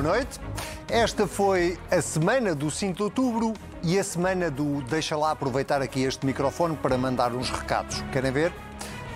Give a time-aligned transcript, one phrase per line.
[0.00, 0.40] boa noite.
[0.88, 3.52] Esta foi a semana do 5 de outubro
[3.82, 8.02] e a semana do Deixa lá aproveitar aqui este microfone para mandar uns recados.
[8.10, 8.50] Querem ver?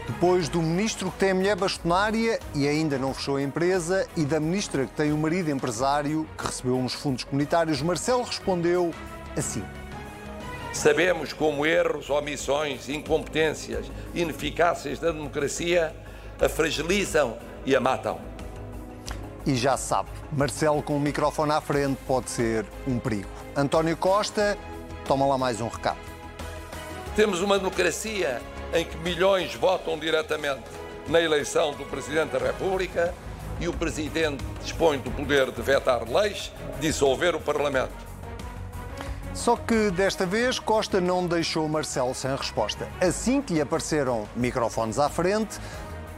[0.07, 4.27] Depois do ministro que tem a mulher bastonária e ainda não fechou a empresa, e
[4.27, 8.93] da ministra que tem o marido empresário que recebeu uns fundos comunitários, Marcelo respondeu
[9.35, 9.65] assim.
[10.71, 15.97] Sabemos como erros, omissões, incompetências, ineficácias da democracia
[16.39, 18.34] a fragilizam e a matam.
[19.47, 23.29] E já sabe, Marcelo com o microfone à frente pode ser um perigo.
[23.55, 24.57] António Costa,
[25.07, 25.99] toma lá mais um recado.
[27.15, 28.41] Temos uma democracia
[28.73, 30.63] em que milhões votam diretamente
[31.09, 33.15] na eleição do Presidente da República
[33.61, 37.93] e o Presidente dispõe do poder de vetar leis, dissolver o Parlamento.
[39.35, 42.89] Só que desta vez Costa não deixou Marcelo sem resposta.
[43.01, 45.59] Assim que lhe apareceram microfones à frente,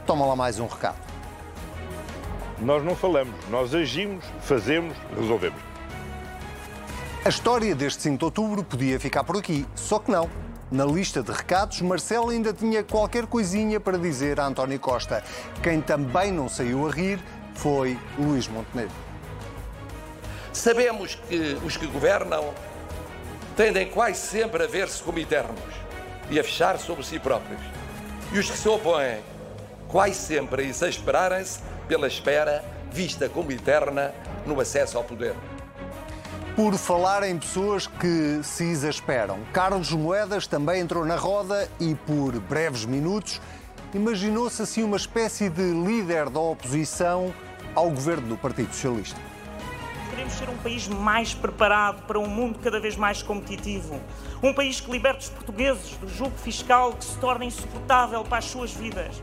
[0.05, 1.06] toma lá mais um recado.
[2.59, 5.59] Nós não falamos, nós agimos, fazemos, resolvemos.
[7.23, 10.29] A história deste 5 de outubro podia ficar por aqui, só que não.
[10.71, 15.23] Na lista de recados, Marcelo ainda tinha qualquer coisinha para dizer a António Costa.
[15.61, 17.19] Quem também não saiu a rir
[17.53, 18.95] foi Luís Montenegro.
[20.51, 22.53] Sabemos que os que governam
[23.55, 25.59] tendem quase sempre a ver-se como eternos
[26.29, 27.61] e a fechar sobre si próprios.
[28.33, 29.19] E os que se opõem
[29.87, 34.13] quase sempre a exasperarem-se pela espera, vista como eterna,
[34.45, 35.35] no acesso ao poder.
[36.55, 42.39] Por falar em pessoas que se exasperam, Carlos Moedas também entrou na roda e, por
[42.39, 43.39] breves minutos,
[43.93, 47.33] imaginou-se assim uma espécie de líder da oposição
[47.75, 49.19] ao governo do Partido Socialista.
[50.09, 54.01] Queremos ser um país mais preparado para um mundo cada vez mais competitivo.
[54.41, 58.45] Um país que liberte os portugueses do jugo fiscal que se torna insuportável para as
[58.45, 59.21] suas vidas.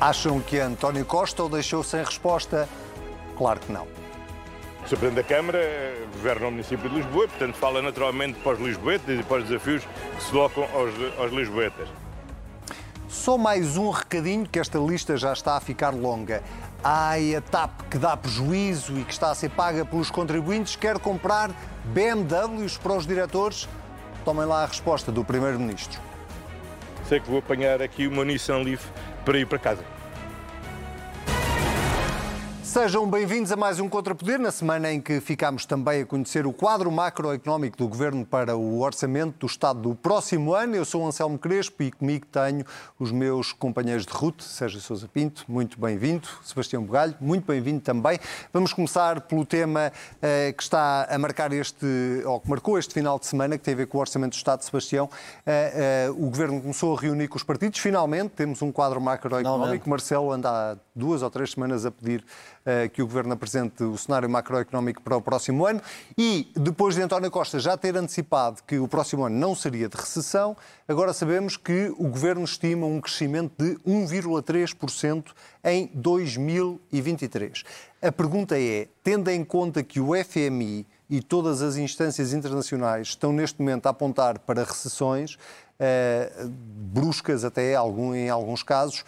[0.00, 2.68] Acham que António Costa o deixou sem resposta?
[3.36, 3.84] Claro que não.
[4.84, 4.98] O Sr.
[4.98, 5.60] Presidente da Câmara
[6.12, 9.82] governa o município de Lisboa, portanto fala naturalmente para os lisboetas e para os desafios
[10.16, 11.88] que se colocam aos, aos lisboetas.
[13.08, 16.42] Só mais um recadinho que esta lista já está a ficar longa.
[16.82, 20.98] Ai, a TAP que dá prejuízo e que está a ser paga pelos contribuintes quer
[20.98, 21.50] comprar
[21.84, 23.66] BMWs para os diretores?
[24.24, 25.98] Tomem lá a resposta do Primeiro-Ministro.
[27.08, 28.84] Sei que vou apanhar aqui uma Nissan Leaf
[29.24, 29.93] para ir para casa.
[32.64, 36.52] Sejam bem-vindos a mais um Contrapoder, na semana em que ficamos também a conhecer o
[36.52, 40.74] quadro macroeconómico do Governo para o orçamento do Estado do próximo ano.
[40.74, 42.64] Eu sou Anselmo Crespo e comigo tenho
[42.98, 48.18] os meus companheiros de ruta, Sérgio Sousa Pinto, muito bem-vindo, Sebastião Bugalho, muito bem-vindo também.
[48.50, 49.92] Vamos começar pelo tema
[50.22, 51.86] eh, que está a marcar este,
[52.24, 54.38] ou que marcou este final de semana, que tem a ver com o Orçamento do
[54.38, 55.08] Estado, Sebastião.
[55.44, 59.88] Eh, eh, o Governo começou a reunir com os partidos, finalmente temos um quadro macroeconómico.
[59.88, 62.24] Marcelo anda há duas ou três semanas a pedir
[62.92, 65.82] que o Governo apresente o cenário macroeconómico para o próximo ano
[66.16, 69.96] e, depois de António Costa já ter antecipado que o próximo ano não seria de
[69.96, 70.56] recessão,
[70.88, 75.26] agora sabemos que o Governo estima um crescimento de 1,3%
[75.62, 77.64] em 2023.
[78.00, 83.32] A pergunta é, tendo em conta que o FMI e todas as instâncias internacionais estão
[83.32, 89.04] neste momento a apontar para recessões, uh, bruscas até em alguns casos,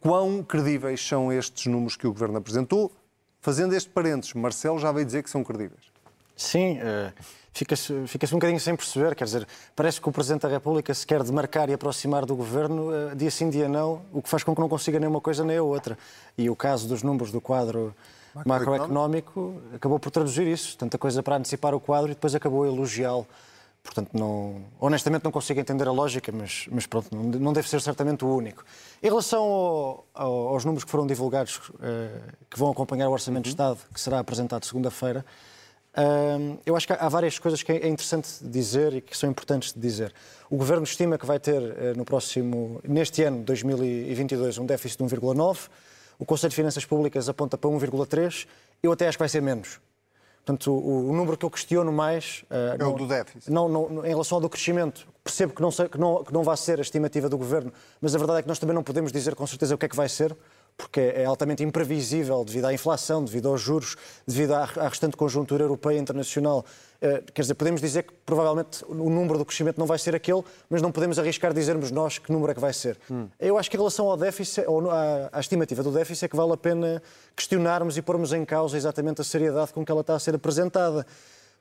[0.00, 2.92] quão credíveis são estes números que o Governo apresentou?
[3.40, 5.94] Fazendo este parênteses, Marcelo já veio dizer que são credíveis.
[6.36, 7.12] Sim, uh,
[7.52, 11.06] fica-se fica um bocadinho sem perceber, quer dizer, parece que o Presidente da República se
[11.06, 14.54] quer demarcar e aproximar do Governo uh, dia sim, dia não, o que faz com
[14.54, 15.96] que não consiga nem uma coisa nem a outra.
[16.36, 17.94] E o caso dos números do quadro
[18.34, 22.64] macroeconómico, macroeconómico acabou por traduzir isso, tanta coisa para antecipar o quadro e depois acabou
[22.64, 23.26] a elogiá-lo.
[23.84, 28.24] Portanto, não, honestamente não consigo entender a lógica, mas, mas pronto, não, deve ser certamente
[28.24, 28.64] o único.
[29.02, 31.72] Em relação ao, ao, aos números que foram divulgados, uh,
[32.50, 33.42] que vão acompanhar o Orçamento uhum.
[33.42, 35.24] de Estado, que será apresentado segunda-feira,
[35.98, 39.74] uh, eu acho que há, várias coisas que é interessante dizer e que são importantes
[39.74, 40.14] de dizer.
[40.48, 45.14] O Governo estima que vai ter uh, no próximo, neste ano, 2022, um déficit de
[45.14, 45.68] 1,9,
[46.18, 48.46] o Conselho de Finanças Públicas aponta para 1,3,
[48.82, 49.78] eu até acho que vai ser menos.
[50.44, 52.44] Portanto, o, o, número que eu questiono mais...
[52.50, 53.50] Uh, é não, o do déficit.
[53.50, 56.56] Não, não, em relação ao do crescimento, percebo que não, que, não, que não vai
[56.56, 59.34] ser a estimativa do Governo, mas a verdade é que nós também não podemos dizer
[59.34, 60.36] com certeza o que é que vai ser,
[60.76, 65.96] porque é altamente imprevisível devido à inflação, devido aos juros, devido à, restante conjuntura europeia
[65.96, 66.64] e internacional.
[67.00, 70.42] Uh, quer dizer, podemos dizer que provavelmente o número do crescimento não vai ser aquele,
[70.68, 72.98] mas não podemos arriscar dizermos nós que número é que vai ser.
[73.10, 73.28] Hum.
[73.38, 76.36] Eu acho que em relação ao déficit, ou à, à estimativa do déficit, é que
[76.36, 77.02] vale a pena
[77.36, 81.06] questionarmos e pormos em causa exatamente a seriedade com que ela está a ser apresentada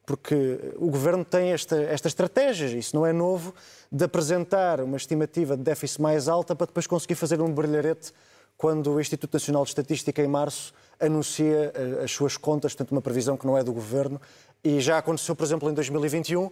[0.06, 3.54] porque o governo tem esta, esta estratégia, isso não é novo,
[3.92, 8.12] de apresentar uma estimativa de déficit mais alta para depois conseguir fazer um brilharete
[8.57, 11.73] quando o Instituto Nacional de Estatística, em março, anuncia
[12.03, 14.21] as suas contas, portanto, uma previsão que não é do governo.
[14.63, 16.50] E já aconteceu, por exemplo, em 2021,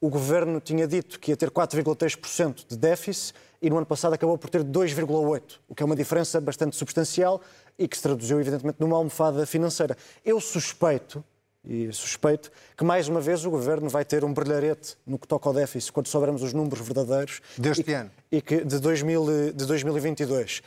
[0.00, 4.38] o governo tinha dito que ia ter 4,3% de déficit e no ano passado acabou
[4.38, 7.42] por ter 2,8%, o que é uma diferença bastante substancial
[7.78, 9.96] e que se traduziu, evidentemente, numa almofada financeira.
[10.24, 11.22] Eu suspeito,
[11.64, 15.48] e suspeito, que mais uma vez o governo vai ter um brilharete no que toca
[15.48, 17.40] ao déficit, quando soubermos os números verdadeiros.
[17.56, 18.10] Deste e, ano?
[18.32, 20.62] E que, de, 2000, de 2022.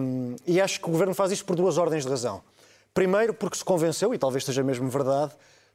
[0.00, 2.42] Um, e acho que o governo faz isto por duas ordens de razão.
[2.94, 5.32] Primeiro, porque se convenceu, e talvez seja mesmo verdade,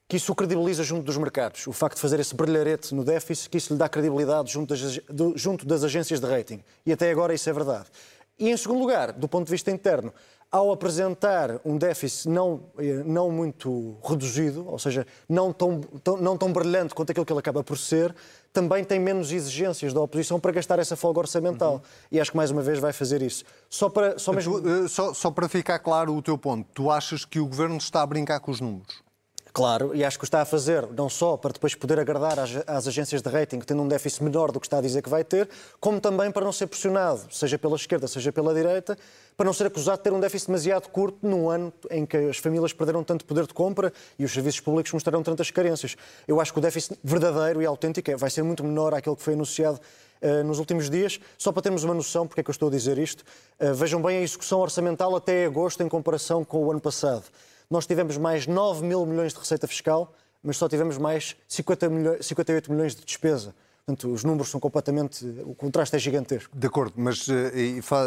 [0.07, 1.67] que isso o credibiliza junto dos mercados.
[1.67, 4.99] O facto de fazer esse brilharete no déficit, que isso lhe dá credibilidade junto das,
[5.35, 6.63] junto das agências de rating.
[6.85, 7.87] E até agora isso é verdade.
[8.39, 10.13] E, em segundo lugar, do ponto de vista interno,
[10.51, 16.37] ao apresentar um déficit não, eh, não muito reduzido, ou seja, não tão, tão, não
[16.37, 18.15] tão brilhante quanto aquilo que ele acaba por ser,
[18.53, 21.75] também tem menos exigências da oposição para gastar essa folga orçamental.
[21.75, 21.81] Uhum.
[22.11, 23.43] E acho que mais uma vez vai fazer isso.
[23.69, 24.57] Só para, só, mesmo...
[24.57, 28.01] Eh, só, só para ficar claro o teu ponto, tu achas que o governo está
[28.01, 29.06] a brincar com os números?
[29.57, 32.51] Claro, e acho que o está a fazer não só para depois poder agradar às,
[32.67, 35.23] às, agências de rating, tendo um déficit menor do que está a dizer que vai
[35.23, 35.49] ter,
[35.79, 38.95] como também para não ser pressionado, seja pela esquerda, seja pela direita,
[39.35, 42.37] para não ser acusado de ter um déficit demasiado curto num ano em que as
[42.37, 45.95] famílias perderam tanto poder de compra e os serviços públicos mostraram tantas carências.
[46.27, 49.23] Eu acho que o déficit verdadeiro e autêntico é, vai ser muito menor àquele que
[49.23, 49.79] foi anunciado
[50.19, 51.19] Uh, nos últimos dias.
[51.37, 53.23] Só para termos uma noção, porque é que eu estou a dizer isto,
[53.61, 57.25] uh, vejam bem a execução orçamental até agosto em comparação com o ano passado
[57.69, 62.25] nós tivemos mais 9 mil milhões de receita fiscal, mas só tivemos mais 50 milhões,
[62.25, 63.53] 58 milhões de despesa.
[63.85, 65.25] Portanto, os números são completamente.
[65.45, 66.57] O contraste é gigantesco.
[66.57, 67.33] De acordo, mas uh,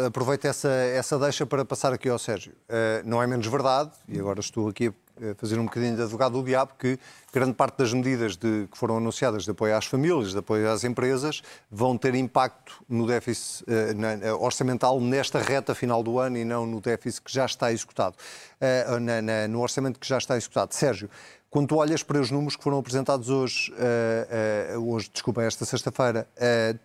[0.05, 2.53] aproveito essa, essa deixa para passar aqui ao Sérgio.
[2.69, 4.93] Uh, não é menos verdade, e agora estou aqui
[5.37, 6.97] fazer um bocadinho de advogado do diabo, que
[7.33, 10.83] grande parte das medidas de, que foram anunciadas de apoio às famílias, de apoio às
[10.83, 16.43] empresas, vão ter impacto no déficit uh, na, orçamental nesta reta final do ano e
[16.43, 20.35] não no déficit que já está executado, uh, na, na, no orçamento que já está
[20.35, 20.73] executado.
[20.73, 21.09] Sérgio,
[21.49, 26.25] quando tu olhas para os números que foram apresentados hoje, uh, hoje desculpa, esta sexta-feira,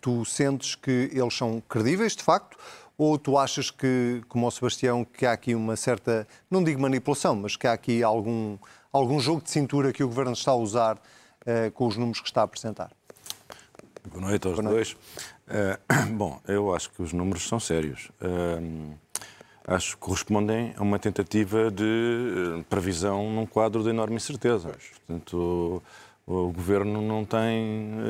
[0.01, 2.59] tu sentes que eles são credíveis, de facto,
[2.99, 7.37] ou tu achas que, como o Sebastião, que há aqui uma certa, não digo manipulação,
[7.37, 8.57] mas que há aqui algum,
[8.93, 12.29] algum jogo de cintura que o Governo está a usar uh, com os números que
[12.29, 12.91] está a apresentar?
[14.09, 14.97] Boa noite aos Boa noite.
[14.97, 15.77] dois.
[16.09, 18.11] Uh, bom, eu acho que os números são sérios.
[18.21, 18.95] Uh,
[19.67, 24.73] acho que correspondem a uma tentativa de previsão num quadro de enorme incerteza.
[25.07, 25.83] Portanto,
[26.27, 28.01] o, o Governo não tem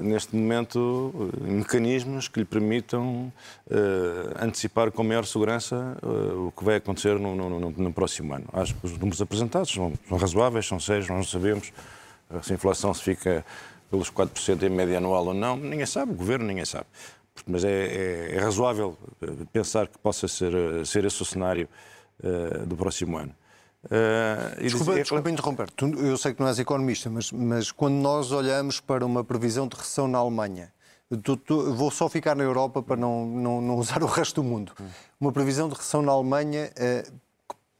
[0.00, 3.32] neste momento, mecanismos que lhe permitam
[3.66, 8.46] uh, antecipar com maior segurança uh, o que vai acontecer no, no, no, próximo ano.
[8.52, 11.72] Acho que os números apresentados são, são razoáveis, são sérios, nós não sabemos
[12.42, 13.44] se a inflação se fica
[13.90, 16.86] pelos 4% em média anual ou não, ninguém sabe, o governo ninguém sabe.
[17.46, 18.98] Mas é, é, é razoável
[19.52, 20.52] pensar que possa ser,
[20.84, 21.68] ser esse o cenário
[22.22, 23.34] uh, do próximo ano.
[23.84, 25.02] Uh, desculpa, dizer...
[25.02, 25.68] desculpa interromper.
[25.98, 29.76] Eu sei que não és economista, mas, mas quando nós olhamos para uma previsão de
[29.76, 30.72] recessão na Alemanha,
[31.22, 34.44] tu, tu, vou só ficar na Europa para não, não, não, usar o resto do
[34.44, 34.72] mundo.
[35.20, 37.12] Uma previsão de recessão na Alemanha uh,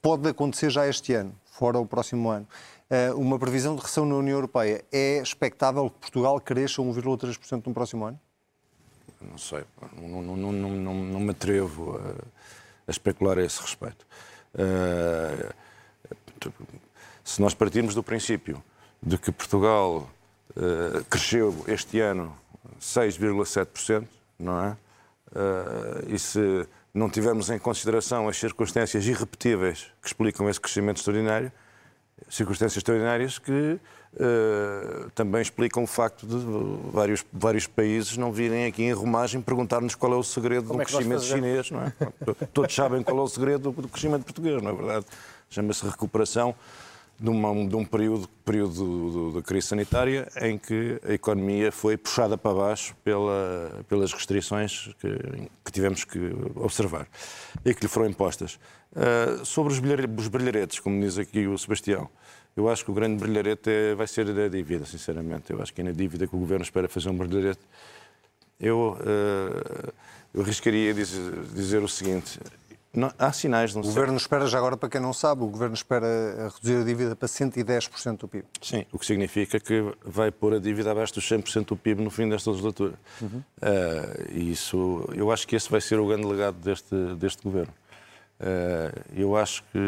[0.01, 2.47] pode acontecer já este ano, fora o próximo ano.
[2.89, 4.83] Uh, uma previsão de recessão na União Europeia.
[4.91, 8.19] É expectável que Portugal cresça 1,3% no próximo ano?
[9.21, 9.65] Não sei.
[10.01, 12.11] Não, não, não, não, não me atrevo a,
[12.87, 14.07] a especular a esse respeito.
[14.55, 15.53] Uh,
[17.23, 18.63] se nós partirmos do princípio
[19.01, 20.09] de que Portugal
[20.51, 22.35] uh, cresceu este ano
[22.81, 24.05] 6,7%,
[24.37, 24.77] não é?
[25.31, 31.51] Uh, e se não tivermos em consideração as circunstâncias irrepetíveis que explicam esse crescimento extraordinário,
[32.27, 33.51] circunstâncias extraordinárias que
[34.13, 36.35] uh, também explicam o facto de
[36.91, 40.81] vários, vários países não virem aqui em romagem perguntar-nos qual é o segredo Como do
[40.81, 41.71] é crescimento chinês.
[41.71, 41.93] Não é?
[42.53, 45.05] Todos sabem qual é o segredo do, do crescimento português, não é verdade?
[45.49, 46.55] Chama-se recuperação
[47.19, 52.37] de, uma, de um período, período da crise sanitária em que a economia foi puxada
[52.37, 56.19] para baixo pela, pelas restrições que, que, tivemos que
[56.55, 57.07] observar
[57.65, 58.57] e que lhe foram impostas.
[58.91, 59.79] Uh, sobre os,
[60.17, 62.09] os brilharetes, como diz aqui o Sebastião,
[62.55, 65.51] eu acho que o grande brilharete é, vai ser a dívida, sinceramente.
[65.51, 67.61] Eu acho que é na dívida que o Governo espera fazer um brilharete.
[68.59, 69.93] Eu, uh,
[70.33, 72.39] eu arriscaria dizer, dizer o seguinte:
[72.91, 75.75] não, há sinais, não O Governo espera, já agora para quem não sabe, o Governo
[75.75, 76.07] espera
[76.53, 78.45] reduzir a dívida para 110% do PIB.
[78.61, 82.09] Sim, o que significa que vai pôr a dívida abaixo dos 100% do PIB no
[82.09, 82.95] fim desta legislatura.
[83.21, 83.43] Uhum.
[83.61, 87.73] Uh, isso, eu acho que esse vai ser o grande legado deste, deste Governo.
[88.39, 89.79] Uh, eu acho que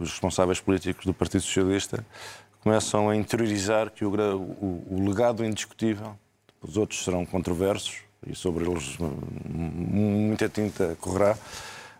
[0.00, 2.04] os responsáveis políticos do Partido Socialista
[2.60, 6.16] começam a interiorizar que o, o, o legado indiscutível,
[6.60, 9.12] os outros serão controversos, e sobre eles hum,
[9.48, 11.36] muita tinta correrá.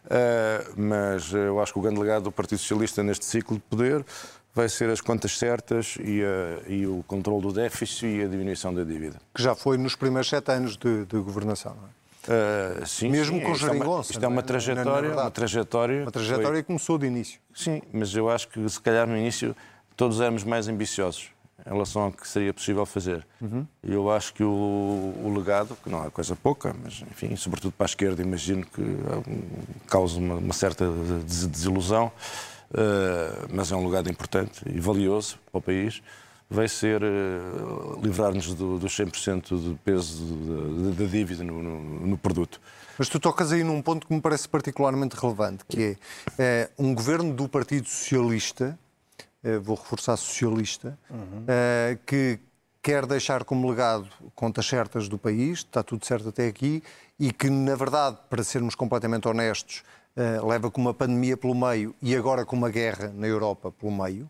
[0.06, 4.04] Uh, mas eu acho que o grande legado do Partido Socialista neste ciclo de poder
[4.54, 8.72] vai ser as contas certas e, a, e o controle do déficit e a diminuição
[8.72, 9.20] da dívida.
[9.34, 11.96] Que já foi nos primeiros sete anos de, de governação, não é?
[12.26, 16.02] Uh, sim, Mesmo sim, com isto é uma, isto é uma trajetória, uma trajetória.
[16.02, 16.62] Uma trajetória foi...
[16.62, 17.38] que começou de início.
[17.54, 19.54] Sim, mas eu acho que se calhar no início
[19.96, 21.30] todos éramos mais ambiciosos
[21.64, 23.26] em relação ao que seria possível fazer.
[23.40, 23.66] Uhum.
[23.82, 27.86] Eu acho que o, o, legado, que não é coisa pouca, mas enfim, sobretudo para
[27.86, 28.82] a esquerda, imagino que
[29.86, 30.86] causa uma, uma certa
[31.24, 32.12] desilusão,
[32.70, 36.02] uh, mas é um legado importante e valioso para o país
[36.48, 40.24] vai ser uh, livrar-nos do, dos 100% de peso
[40.92, 42.60] da dívida no, no, no, produto.
[42.96, 45.98] Mas tu tocas aí num ponto que me parece particularmente relevante, que
[46.38, 48.78] é, é um governo do Partido Socialista,
[49.62, 51.42] vou reforçar socialista, uhum.
[51.42, 52.38] uh, que
[52.82, 56.82] quer deixar como legado contas certas do país, está tudo certo até aqui,
[57.18, 59.82] e que, na verdade, para sermos completamente honestos,
[60.16, 63.92] uh, leva com uma pandemia pelo meio e agora com uma guerra na Europa pelo
[63.92, 64.28] meio.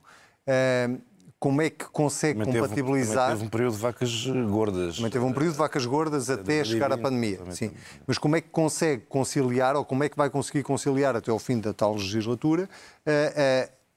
[1.39, 3.27] Como é que consegue também compatibilizar.
[3.27, 4.97] Teve, teve um período de vacas gordas.
[4.97, 7.41] Também teve um período de vacas gordas até chegar à pandemia.
[7.51, 7.73] Sim.
[8.07, 11.39] Mas como é que consegue conciliar, ou como é que vai conseguir conciliar até ao
[11.39, 12.69] fim da tal legislatura,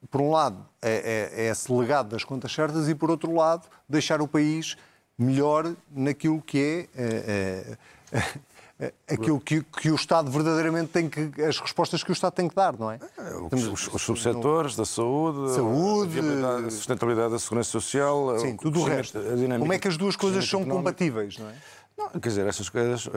[0.08, 3.66] por um lado, é, é, é esse legado das contas certas e, por outro lado,
[3.88, 4.76] deixar o país
[5.18, 7.76] melhor naquilo que é.
[8.12, 11.30] Uh, aquilo que, que, o Estado verdadeiramente tem que.
[11.42, 12.98] as respostas que o Estado tem que dar, não é?
[13.18, 18.38] é os, os subsetores da saúde, saúde a sustentabilidade da segurança social.
[18.38, 19.20] Sim, tudo o resto.
[19.58, 21.54] Como é que as duas coisas são compatíveis, não é?
[21.98, 23.06] Não, quer dizer, essas coisas.
[23.06, 23.12] Uh,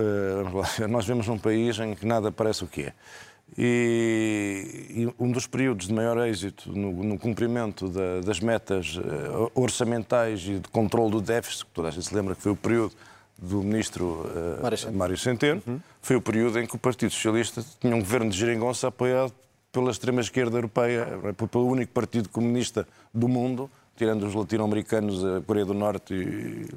[0.90, 2.94] nós vemos um país em que nada parece o que é.
[3.57, 9.51] E, e um dos períodos de maior êxito no, no cumprimento da, das metas uh,
[9.53, 12.55] orçamentais e de controle do déficit, que toda a gente se lembra que foi o
[12.55, 12.93] período
[13.38, 15.79] do ministro uh, Mário Centeno, Mário Centeno uhum.
[16.01, 19.33] foi o período em que o Partido Socialista tinha um governo de geringonça apoiado
[19.72, 21.07] pela extrema-esquerda europeia,
[21.51, 26.67] pelo único partido comunista do mundo, tirando os latino-americanos, a Coreia do Norte e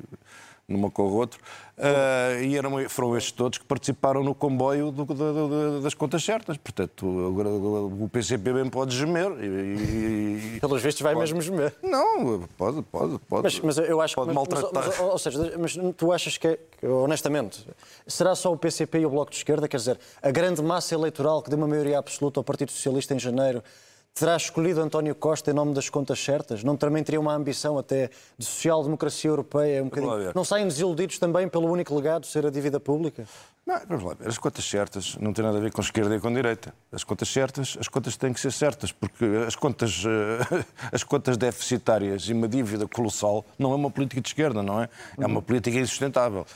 [0.69, 1.39] numa com o outro,
[1.79, 6.25] uh, e eram, foram estes todos que participaram no comboio do, do, do, das contas
[6.25, 6.57] certas.
[6.57, 9.31] Portanto, o, o PCP bem pode gemer.
[9.41, 11.33] E, e Pelos vistos vai pode.
[11.33, 11.73] mesmo gemer.
[11.83, 13.43] Não, pode, pode, pode.
[13.45, 14.35] Mas, mas eu acho pode que.
[14.35, 14.71] maltratar.
[14.73, 17.65] Mas, ou seja, mas tu achas que, honestamente,
[18.07, 19.69] será só o PCP e o Bloco de Esquerda?
[19.69, 23.21] Quer dizer, a grande massa eleitoral que deu uma maioria absoluta ao Partido Socialista em
[23.21, 23.63] janeiro
[24.17, 26.65] terá escolhido António Costa em nome das contas certas?
[26.65, 29.85] Não também teria uma ambição até de social-democracia europeia?
[29.85, 29.91] Um
[30.35, 33.27] não saem desiludidos também pelo único legado de ser a dívida pública?
[33.67, 34.29] Não, vamos lá ver.
[34.29, 36.73] As contas certas não têm nada a ver com esquerda e com direita.
[36.91, 41.37] As contas certas, as contas têm que ser certas, porque as contas, eh, as contas
[41.37, 44.89] deficitárias e uma dívida colossal não é uma política de esquerda, não é?
[45.19, 46.47] É uma política insustentável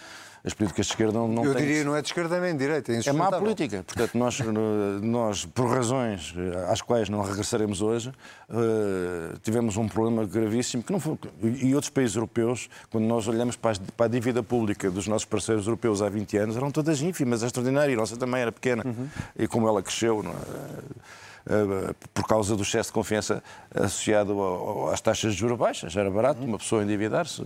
[0.45, 1.67] as políticas de esquerda não, não Eu têm...
[1.67, 3.85] diria não é de esquerda nem de direita, é É má política.
[3.87, 4.39] Portanto, nós,
[5.03, 8.11] nós, por razões eh, às quais não regressaremos hoje,
[8.49, 11.19] uh, tivemos um problema gravíssimo que não foi...
[11.43, 15.67] E outros países europeus, quando nós olhamos para, para a dívida pública dos nossos parceiros
[15.67, 17.99] europeus há 20 anos, eram todas ínfimas, extraordinárias.
[17.99, 18.83] A nossa também era pequena.
[18.85, 19.09] Uhum.
[19.39, 20.23] E como ela cresceu...
[20.23, 20.35] Não é?
[22.13, 23.43] por causa do excesso de confiança
[23.75, 25.97] associado às taxas de juros baixas.
[25.97, 27.43] Era barato uma pessoa endividar-se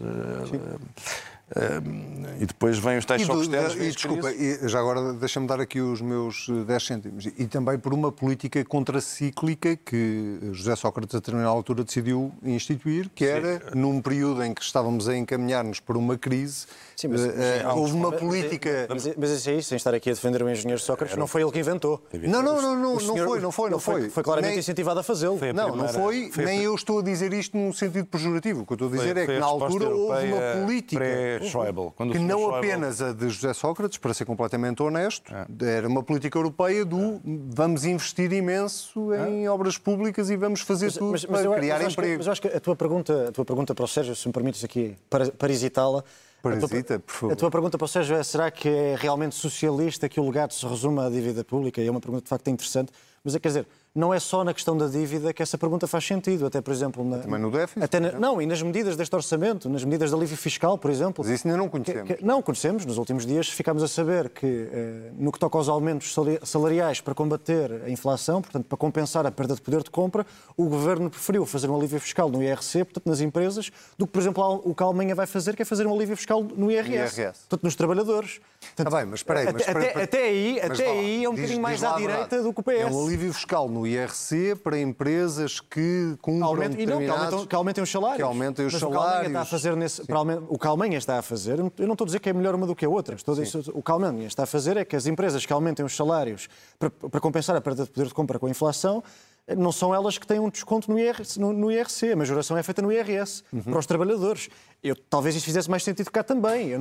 [2.40, 3.74] e depois vêm os tais e externos.
[3.74, 7.26] E, desculpa, e já agora deixa-me dar aqui os meus 10 eh, cêntimos.
[7.26, 13.24] E também por uma política contracíclica que José Sócrates, a determinada altura, decidiu instituir, que
[13.24, 13.78] era, Sim.
[13.78, 18.12] num período em que estávamos a encaminhar-nos para uma crise, Sim, mas, uh, houve uma
[18.12, 18.86] política...
[18.88, 21.42] Mas, mas, isso é isso, sem estar aqui a defender o engenheiro Sócrates, não foi
[21.42, 22.02] ele que inventou.
[22.12, 24.00] Não, não, não, não, senhor, não foi, não foi, não foi.
[24.02, 24.58] Foi, foi claramente nem...
[24.60, 25.38] incentivado a fazê-lo.
[25.54, 28.62] Não, não foi, nem eu estou a dizer isto num sentido pejorativo.
[28.62, 32.38] O que eu estou a dizer é que na altura houve uma política que não
[32.38, 32.56] Schäuble...
[32.56, 35.76] apenas a de José Sócrates, para ser completamente honesto, é.
[35.76, 39.50] era uma política europeia do vamos investir imenso em é.
[39.50, 42.12] obras públicas e vamos fazer mas, tudo mas, mas para eu, criar emprego.
[42.12, 44.26] Que, mas eu acho que a tua pergunta, a tua pergunta para o Sérgio, se
[44.26, 44.96] me permites aqui
[45.38, 46.04] parasitá-la,
[46.50, 47.32] Parasita, por favor.
[47.32, 50.52] A tua pergunta para o Sérgio é: será que é realmente socialista que o legado
[50.52, 51.80] se resume à dívida pública?
[51.80, 52.92] E é uma pergunta de facto interessante.
[53.24, 56.04] Mas é, quer dizer, não é só na questão da dívida que essa pergunta faz
[56.04, 57.04] sentido, até por exemplo...
[57.04, 57.84] Na, Também no déficit?
[57.84, 61.24] Até na, não, e nas medidas deste orçamento, nas medidas de alívio fiscal, por exemplo.
[61.24, 62.08] Mas isso ainda não conhecemos.
[62.08, 62.84] Que, que, não, conhecemos.
[62.84, 67.14] Nos últimos dias ficámos a saber que, eh, no que toca aos aumentos salariais para
[67.14, 71.46] combater a inflação, portanto, para compensar a perda de poder de compra, o Governo preferiu
[71.46, 74.82] fazer um alívio fiscal no IRC, portanto, nas empresas, do que, por exemplo, o que
[74.82, 77.20] a Alemanha vai fazer, que é fazer um alívio fiscal no IRS.
[77.20, 77.40] IRS.
[77.42, 78.40] Portanto, nos trabalhadores.
[78.60, 79.52] Portanto, ah, bem, mas espera aí.
[79.52, 82.62] Mas até, até, aí, até aí é um bocadinho mais à direita do que o
[82.62, 82.80] PS.
[82.80, 87.54] É um alívio fiscal no IRC para empresas que cumpram e não, que aumentem, que
[87.54, 88.16] aumentem os salários.
[88.16, 89.06] Que aumentem os Mas salários.
[89.06, 90.02] O Calmanha está a fazer nesse,
[90.48, 92.74] o Calmanha está a fazer, eu não estou a dizer que é melhor uma do
[92.74, 93.14] que a outra.
[93.14, 95.94] Estou a dizer, o Calmanha está a fazer é que as empresas que aumentem os
[95.94, 96.48] salários
[96.78, 99.02] para, para compensar a perda de poder de compra com a inflação
[99.46, 102.12] não são elas que têm um desconto no IRC, no, no IRC.
[102.12, 103.62] a majoração é feita no IRS, uhum.
[103.62, 104.48] para os trabalhadores.
[104.82, 106.68] Eu, talvez isso fizesse mais sentido cá também.
[106.68, 106.80] Eu,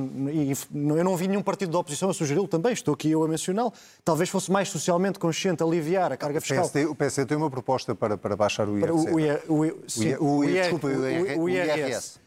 [0.96, 3.72] eu não vi nenhum partido da oposição a sugeri-lo também, estou aqui eu a mencioná-lo.
[4.02, 6.64] Talvez fosse mais socialmente consciente aliviar a carga fiscal.
[6.64, 8.92] O PSD, o PSD tem uma proposta para, para baixar o IRC.
[8.92, 9.20] O, o,
[11.48, 12.20] IRS.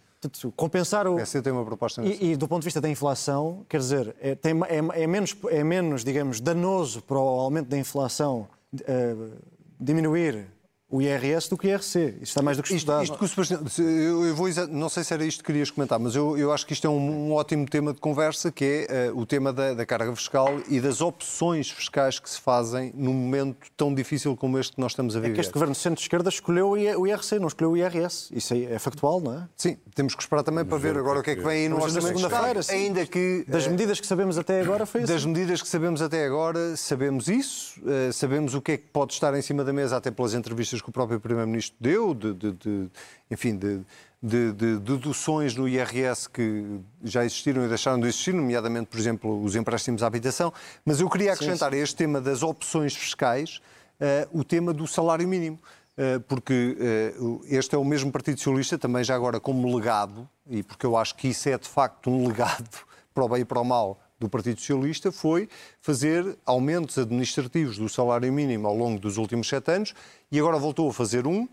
[0.55, 1.13] compensar o.
[1.13, 2.03] O PSD tem uma proposta.
[2.03, 5.35] E, e, do ponto de vista da inflação, quer dizer, é, tem, é, é, menos,
[5.49, 8.47] é menos, digamos, danoso para o aumento da inflação.
[8.73, 10.56] Uh, diminueren.
[10.89, 12.15] O IRS do que o IRC.
[12.21, 13.03] Isso está mais do que estudado.
[13.03, 16.15] Isto, isto que o eu, vou, não sei se era isto que querias comentar, mas
[16.15, 19.19] eu, eu acho que isto é um, um ótimo tema de conversa, que é uh,
[19.19, 23.67] o tema da, da, carga fiscal e das opções fiscais que se fazem num momento
[23.75, 25.33] tão difícil como este que nós estamos a viver.
[25.33, 28.29] É que este governo de centro-esquerda escolheu o IRC, não escolheu o IRS.
[28.31, 29.43] Isso é, é factual, não é?
[29.57, 31.81] Sim, temos que esperar também para ver agora o que é que vem aí no
[31.81, 32.61] orçamento segunda-feira.
[32.69, 33.43] Ainda que...
[33.45, 35.13] Das uh, medidas que sabemos até agora foi assim.
[35.13, 39.11] Das medidas que sabemos até agora, sabemos isso, uh, sabemos o que é que pode
[39.11, 42.51] estar em cima da mesa até pelas entrevistas que o próprio Primeiro-Ministro deu, de, de,
[42.53, 42.89] de
[43.29, 43.81] enfim, de,
[44.21, 49.43] de, de, deduções no IRS que já existiram e deixaram de existir, nomeadamente, por exemplo,
[49.43, 50.53] os empréstimos à habitação.
[50.85, 51.81] Mas eu queria acrescentar sim, sim.
[51.81, 53.61] a este tema das opções fiscais
[53.99, 55.59] uh, o tema do salário mínimo.
[55.97, 56.77] Uh, porque
[57.19, 60.95] uh, este é o mesmo Partido Socialista, também já agora como legado, e porque eu
[60.95, 62.69] acho que isso é de facto um legado
[63.15, 65.47] para o bem e para o mal do Partido Socialista foi
[65.81, 69.93] fazer aumentos administrativos do salário mínimo ao longo dos últimos sete anos
[70.31, 71.47] e agora voltou a fazer um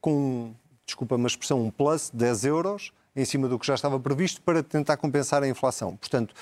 [0.00, 0.52] com,
[0.84, 4.40] desculpa uma expressão, um plus de 10 euros em cima do que já estava previsto
[4.42, 5.96] para tentar compensar a inflação.
[5.96, 6.34] Portanto,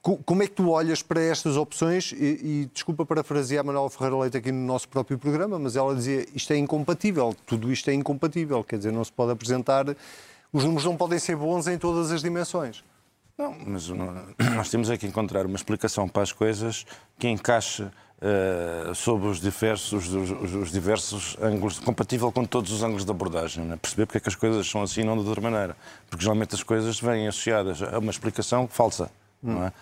[0.00, 2.12] como é que tu olhas para estas opções?
[2.12, 6.26] E, e desculpa parafrasear Manuel Ferreira Leite aqui no nosso próprio programa, mas ela dizia
[6.34, 9.84] isto é incompatível, tudo isto é incompatível, quer dizer, não se pode apresentar,
[10.52, 12.82] os números não podem ser bons em todas as dimensões.
[13.40, 13.88] Não, mas
[14.54, 16.84] nós temos é que encontrar uma explicação para as coisas
[17.18, 23.02] que encaixe uh, sob os diversos, os, os, diversos ângulos, compatível com todos os ângulos
[23.02, 23.64] de abordagem.
[23.64, 23.78] Né?
[23.80, 25.74] Perceber porque é que as coisas são assim e não de outra maneira.
[26.10, 29.10] Porque geralmente as coisas vêm associadas a uma explicação falsa.
[29.42, 29.72] Não é?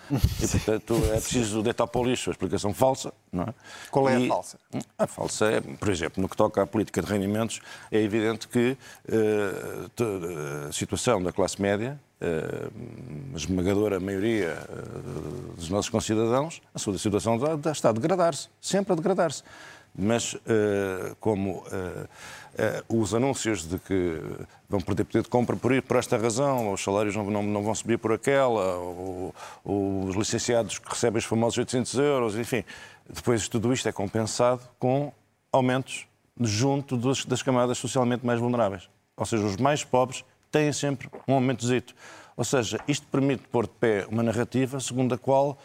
[0.40, 3.12] E, portanto, é preciso deitar para o lixo a explicação falsa.
[3.32, 3.54] Não é?
[3.90, 4.58] Qual é e, a falsa?
[4.96, 8.78] A falsa é, por exemplo, no que toca à política de rendimentos, é evidente que
[9.08, 16.98] uh, a situação da classe média uh, esmagadora maioria uh, dos nossos concidadãos, a sua
[16.98, 17.38] situação
[17.70, 19.42] está a degradar-se, sempre a degradar-se.
[20.00, 21.64] Mas, uh, como
[22.88, 24.20] os anúncios de que
[24.68, 27.74] vão perder poder de compra por, por esta razão, os salários não, não, não vão
[27.74, 32.62] subir por aquela, ou, ou os licenciados que recebem os famosos 800 euros, enfim,
[33.08, 35.12] depois tudo isto é compensado com
[35.50, 36.06] aumentos
[36.40, 38.88] junto das, das camadas socialmente mais vulneráveis.
[39.16, 41.94] Ou seja, os mais pobres têm sempre um aumentozito.
[42.36, 45.58] Ou seja, isto permite pôr de pé uma narrativa segundo a qual,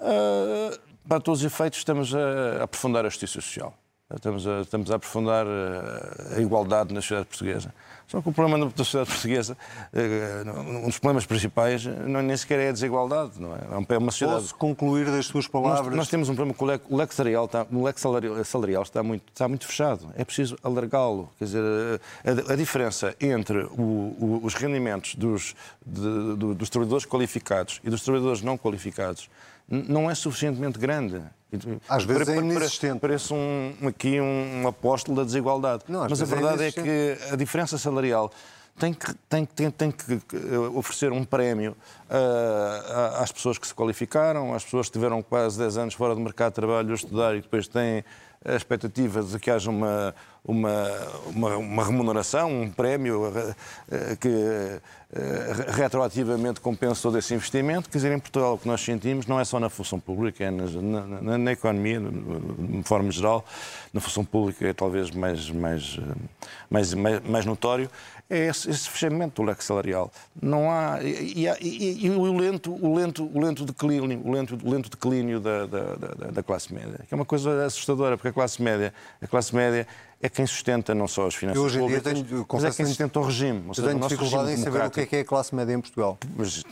[0.00, 3.74] uh, para todos os efeitos, estamos a aprofundar a justiça social.
[4.14, 7.74] Estamos a, estamos a aprofundar a, a igualdade na sociedade portuguesa.
[8.06, 9.58] Só que o problema da sociedade portuguesa,
[9.92, 13.32] eh, um dos problemas principais, não, nem sequer é a desigualdade.
[13.40, 13.58] Não é?
[13.88, 14.42] é uma sociedade...
[14.42, 15.86] Posso concluir das suas palavras?
[15.86, 16.64] Nós, nós temos um problema com
[16.94, 20.08] o leque, salarial, está, o leque salarial, está, muito, está muito fechado.
[20.16, 21.28] É preciso alargá-lo.
[21.36, 21.64] Quer dizer,
[22.24, 27.90] a, a, diferença entre o, o, os rendimentos dos, de, de, dos trabalhadores qualificados e
[27.90, 29.28] dos trabalhadores não qualificados
[29.68, 31.22] não é suficientemente grande.
[31.88, 32.98] Às vezes é inexistente.
[33.00, 35.84] Parece um, aqui um apóstolo da desigualdade.
[35.88, 38.30] Não, Mas a é verdade é, é, que a diferença salarial
[38.78, 40.20] tem que, tem, tem, tem que
[40.74, 41.74] oferecer um prémio
[42.10, 46.20] uh, às pessoas que se qualificaram, às pessoas que tiveram quase 10 anos fora do
[46.20, 48.04] mercado de trabalho a estudar e depois têm
[48.44, 50.14] a expectativa de que haja uma,
[50.46, 50.88] uma,
[51.26, 57.90] uma, uma remuneração, um prémio uh, que uh, retroativamente compensa todo esse investimento.
[57.90, 60.50] Quer dizer, em Portugal o que nós sentimos não é só na função pública, é
[60.50, 60.66] na,
[61.20, 63.44] na, na economia, de forma geral.
[63.92, 65.98] Na função pública é talvez mais, mais,
[66.70, 67.90] mais, mais, mais notório
[68.28, 70.10] é esse, esse fechamento do leque salarial.
[70.40, 74.70] Não há e, e, e, o lento, o lento, o lento declínio, o lento, o
[74.70, 78.32] lento declínio da, da, da, da, classe média, que é uma coisa assustadora, porque a
[78.32, 79.86] classe média, a classe média
[80.20, 82.70] é quem sustenta não só as finanças Eu hoje em dia públicas, tenho- mas é
[82.70, 83.60] quem que sustenta o regime.
[83.60, 85.54] Ou Eu seja, o tenho dificuldade em saber o que é que é a classe
[85.54, 86.18] média em Portugal.
[86.36, 86.62] Mas,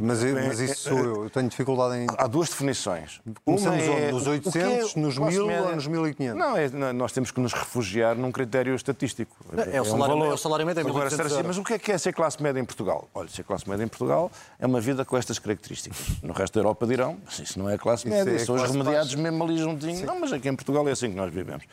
[0.00, 1.24] Mas, eu- mas isso sou eu.
[1.24, 2.06] Eu tenho dificuldade em.
[2.16, 3.20] Há duas definições.
[3.44, 5.68] Começamos Uma é Nos o- o que 800, é nos classe 1000 média?
[5.68, 6.38] ou nos 1500?
[6.38, 9.36] Não, é- nós temos que nos refugiar num critério estatístico.
[9.70, 11.74] É o salário- é o salário médio, é Agora, 1.800 ser assim, mas o que
[11.74, 13.08] é que é ser classe média em Portugal?
[13.14, 15.98] Olha, ser classe média em Portugal é uma vida com estas características.
[16.22, 19.14] No resto da Europa dirão, mas isso não é classe média, é são os remediados
[19.14, 20.06] mesmo ali juntinho.
[20.06, 21.64] Não, mas aqui em Portugal é assim que nós vivemos.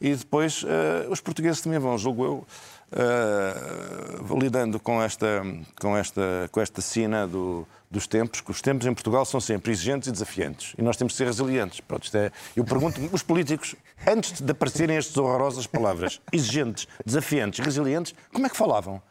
[0.00, 2.46] E depois, eh, os portugueses também vão, julgo eu,
[2.92, 3.54] eh,
[4.38, 5.42] lidando com esta,
[5.80, 9.72] com esta, com esta sina do, dos tempos, que os tempos em Portugal são sempre
[9.72, 10.74] exigentes e desafiantes.
[10.76, 11.80] E nós temos que ser resilientes.
[11.80, 13.74] Pronto, isto é, eu pergunto os políticos,
[14.06, 19.02] antes de aparecerem estas horrorosas palavras, exigentes, desafiantes, resilientes, como é que falavam?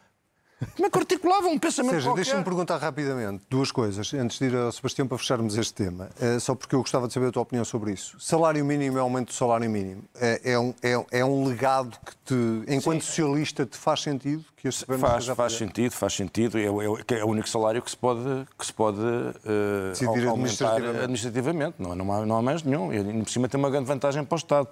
[0.76, 2.22] Como é que articulavam um pensamento Ou seja, qualquer?
[2.24, 6.38] deixa-me perguntar rapidamente duas coisas, antes de ir ao Sebastião para fecharmos este tema, Eh,
[6.38, 8.16] só porque eu gostava de saber a tua opinião sobre isso.
[8.20, 12.12] Salário mínimo e aumento do salário mínimo é, é um, é, é um legado que,
[12.24, 12.34] te,
[12.74, 16.56] enquanto socialista, te faz sentido que este Faz, faz sentido, faz sentido.
[16.56, 18.20] É, o- é, é o único salário que se pode,
[18.56, 19.00] que se pode
[19.44, 20.30] eh, Decidir au- aumentar
[20.76, 20.98] administrativamente.
[21.02, 21.74] administrativamente.
[21.80, 22.92] Não, não, há, não há mais nenhum.
[22.92, 24.68] E, por cima, tem uma grande vantagem para o Estado.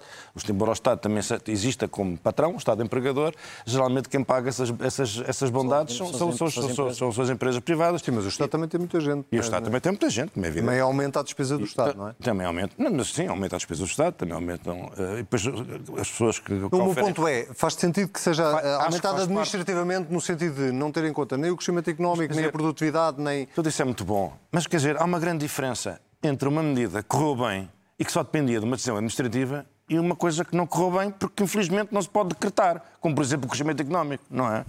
[0.49, 3.33] Embora o Estado também exista como patrão, o Estado empregador,
[3.65, 7.29] geralmente quem paga essas, essas, essas bondades são, são, são, são, são, são, são as
[7.29, 8.01] empresas privadas.
[8.01, 9.25] Sim, mas o Estado também tem muita gente.
[9.31, 10.65] E o Estado também tem muita gente, como é evidente.
[10.67, 12.13] Também aumenta a despesa do Estado, não é?
[12.21, 12.73] Também aumenta.
[12.77, 14.91] Não, mas sim, aumenta as despesas do Estado, também aumentam.
[14.97, 16.53] eh, e depois eh, as pessoas que.
[16.53, 20.91] O meu ponto é, faz sentido que seja eh, parte- administrativamente no sentido de não
[20.91, 23.45] ter em conta nem o crescimento económico, nem a produtividade, nem...
[23.47, 24.33] Tudo isso é muito bom.
[24.51, 28.11] Mas quer dizer, há uma grande diferença entre uma medida que correu bem e que
[28.11, 31.89] só dependia de uma decisão administrativa e uma coisa que não correu bem porque infelizmente
[31.91, 34.63] não se pode decretar, como por exemplo o crescimento económico, não é?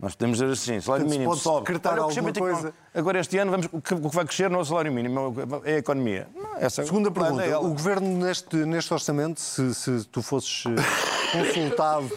[0.00, 1.60] Nós podemos dizer assim, salário Portanto, se mínimo pode sobe.
[1.60, 2.72] decretar Olha, alguma coisa-.
[2.94, 5.34] Agora este ano vamos, o que vai crescer não é o salário mínimo,
[5.64, 6.26] é a economia.
[6.34, 10.70] Não, essa Segunda pergunta, é o Governo neste, neste orçamento, se, se tu fosses eh,
[11.36, 12.10] consultado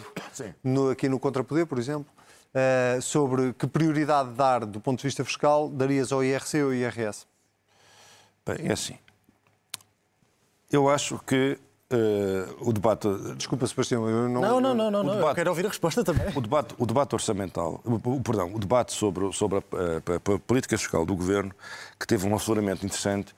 [0.62, 2.06] no- aqui no Contrapoder, por exemplo,
[2.54, 6.74] eh, sobre que prioridade dar do ponto de vista fiscal, darias ao IRC ou ao
[6.74, 7.26] IRS?
[8.46, 8.96] Bem, é assim.
[10.72, 11.58] Eu acho que
[12.60, 14.40] o debate Desculpa, Sebastião, eu não...
[14.40, 15.12] Não, não, não, não, não.
[15.12, 16.26] Eu debate- quero ouvir a resposta também.
[16.34, 20.76] O debate, o debate orçamental, o, perdão, o debate sobre, sobre a, a- a política
[20.78, 21.52] fiscal do governo,
[21.98, 23.34] que teve um afloramento interessante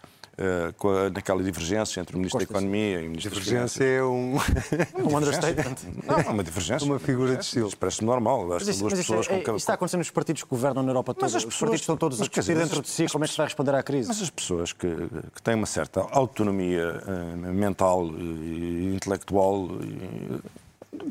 [0.76, 4.02] com a- naquela divergência entre o Ministro da Economia e o Ministro das Divergência é
[4.04, 4.36] um...
[4.36, 5.76] Um understatement.
[6.06, 6.84] Não, é uma divergência.
[6.86, 7.68] Uma figura de estilo.
[7.68, 8.46] Isso parece normal.
[8.46, 10.82] Mas isso, duas mas pessoas é, com é, isso está acontecendo nos partidos que governam
[10.82, 11.24] na Europa toda.
[11.26, 13.26] Mas as Os pessoas- partidos estão todos mas a discutir dentro de si como é
[13.26, 14.08] que se vai responder à crise.
[14.08, 14.86] Mas as pessoas que,
[15.34, 20.40] que têm uma certa autonomia eh, mental e intelectual e,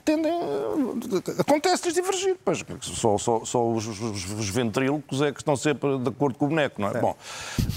[0.04, 0.32] tendem.
[0.32, 2.38] a- Acontece-lhes divergir.
[2.43, 4.00] Pois, só, só, só os, os,
[4.32, 7.00] os ventrílocos é que estão sempre de acordo com o boneco, não é?
[7.00, 7.15] Bom,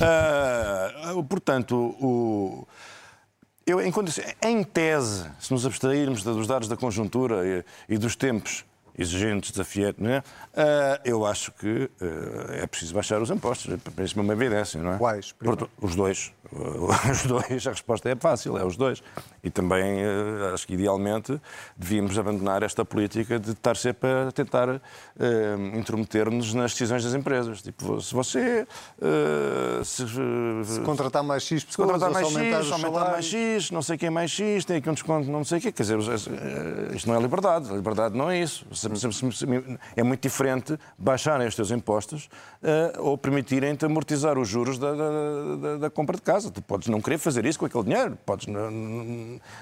[0.01, 0.91] ah,
[1.29, 2.67] portanto, o.
[3.67, 3.93] Eu, em,
[4.47, 7.47] em tese, se nos abstrairmos dos dados da conjuntura
[7.89, 8.65] e, e dos tempos
[8.99, 10.23] exigentes, desafiantes, não é?
[10.57, 13.73] Ah, eu acho que ah, é preciso baixar os impostos.
[13.95, 14.99] Parece-me uma evidência, não é?
[14.99, 15.33] Quais?
[15.33, 16.33] Porto- Os dois.
[17.11, 17.67] Os dois.
[17.67, 19.03] A resposta é fácil, é os dois.
[19.45, 21.39] E também, ah, acho que idealmente,
[21.77, 24.81] devíamos abandonar esta política de estar sempre a tentar ah,
[25.77, 27.63] intrometer-nos nas decisões das empresas.
[27.63, 28.67] Tipo, se você...
[29.03, 30.05] ah, se,
[30.65, 33.25] Se contratar mais X se pessoas, contratar mais aumentar X, aumentar mais.
[33.27, 35.71] X, não sei quem mais X, tem aqui um desconto, não sei o quê.
[35.73, 37.71] Quer dizer, eh, isto não é liberdade.
[37.71, 38.65] A liberdade não é isso.
[38.73, 38.88] Se-
[39.97, 42.29] É muito diferente baixarem os teus impostos
[42.63, 46.51] eh, ou permitirem-te amortizar os juros da, da- da- da compra de casa.
[46.51, 48.19] Tu podes não querer fazer isso com aquele dinheiro.
[48.27, 48.47] Podes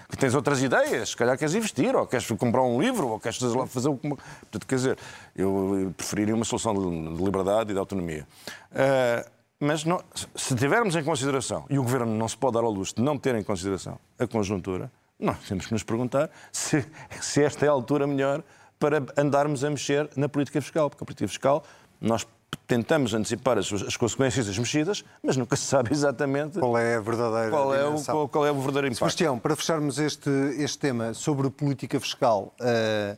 [0.08, 1.10] que tens outras ideias.
[1.10, 4.08] Se calhar queres investir, ou queres comprar um livro, ou queres fazer, que...
[4.08, 4.98] Portanto, quer dizer,
[5.34, 8.26] eu preferiria uma solução de de liberdade e de autonomia.
[8.74, 9.26] Eh,
[9.58, 10.02] mas não-
[10.34, 13.18] se tivermos em consideração, e o Governo não se pode dar ao luxo de não
[13.18, 16.84] ter em consideração a conjuntura, nós temos que nos perguntar se,
[17.20, 18.42] se esta é a altura melhor
[18.78, 20.90] para andarmos a mexer na política fiscal.
[20.90, 21.64] Porque a política fiscal,
[22.00, 22.26] nós
[22.66, 27.00] tentamos antecipar as, as consequências das mexidas, mas nunca se sabe exatamente Qual é a
[27.00, 28.98] verdadeira qual é, o, qual, qual é o verdadeiro impacto.
[28.98, 33.16] Sebastião, para fecharmos este, este tema sobre política fiscal, eh,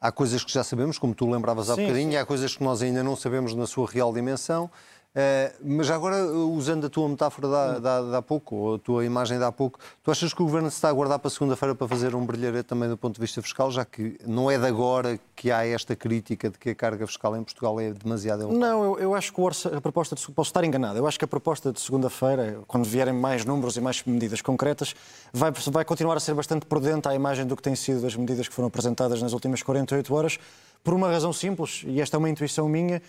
[0.00, 2.62] há coisas que já sabemos, como tu lembravas há Sim, bocadinho, e há coisas que
[2.62, 4.70] nós ainda não sabemos na sua real dimensão.
[5.12, 7.54] Eh, mas agora, usando a tua metáfora de,
[7.88, 10.44] há- de há- pouco, ou a tua imagem de há pouco, tu achas que o
[10.44, 13.20] Governo se está a guardar para segunda-feira para fazer um brilharete também do ponto de
[13.20, 16.74] vista fiscal, já que não é de agora que há esta crítica de que a
[16.76, 18.58] carga fiscal em Portugal é demasiado elevada?
[18.60, 21.24] Não, eu, eu acho que orça- a proposta de, posso estar enganado, eu acho que
[21.24, 24.94] a proposta de segunda-feira, quando vierem mais números e mais medidas concretas,
[25.32, 28.46] vai, vai continuar a ser bastante prudente à imagem do que têm sido as medidas
[28.46, 30.38] que foram apresentadas nas últimas 48 horas,
[30.84, 33.02] por uma razão simples, e esta é uma intuição minha,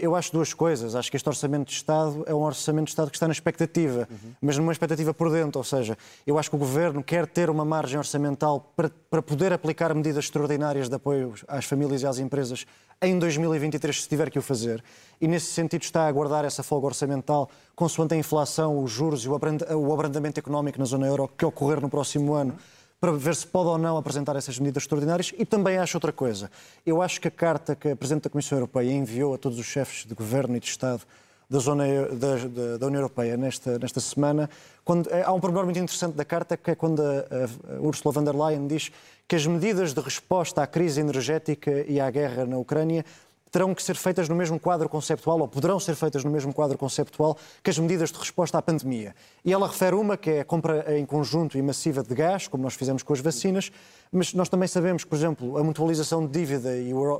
[0.00, 0.94] Eu acho duas coisas.
[0.94, 4.06] Acho que este Orçamento de Estado é um Orçamento de Estado que está na expectativa,
[4.10, 4.32] uhum.
[4.40, 5.58] mas numa expectativa por dentro.
[5.58, 9.52] Ou seja, eu acho que o Governo quer ter uma margem orçamental para, para poder
[9.52, 12.66] aplicar medidas extraordinárias de apoio às famílias e às empresas
[13.02, 14.84] em 2023, se tiver que o fazer.
[15.20, 19.28] E nesse sentido está a aguardar essa folga orçamental, consoante a inflação, os juros e
[19.28, 22.54] o abrandamento económico na zona euro que ocorrer no próximo ano
[23.00, 25.32] para ver se pode ou não apresentar essas medidas extraordinárias.
[25.38, 26.50] E também acho outra coisa.
[26.84, 29.66] Eu acho que a carta que a Presidente da Comissão Europeia enviou a todos os
[29.66, 31.02] chefes de governo e de Estado
[31.48, 34.48] da, zona, da, da, União Europeia nesta, nesta semana,
[34.84, 38.12] quando, é, há um pormenor muito interessante da carta, que é quando a, a Ursula
[38.12, 38.92] von der Leyen diz
[39.26, 43.04] que as medidas de resposta à crise energética e à guerra na Ucrânia
[43.50, 46.78] terão que ser feitas no mesmo quadro conceptual, ou poderão ser feitas no mesmo quadro
[46.78, 49.14] conceptual, que as medidas de resposta à pandemia.
[49.44, 52.62] E ela refere uma, que é a compra em conjunto e massiva de gás, como
[52.62, 53.70] nós fizemos com as vacinas,
[54.12, 56.70] mas nós também sabemos por exemplo, a mutualização de dívida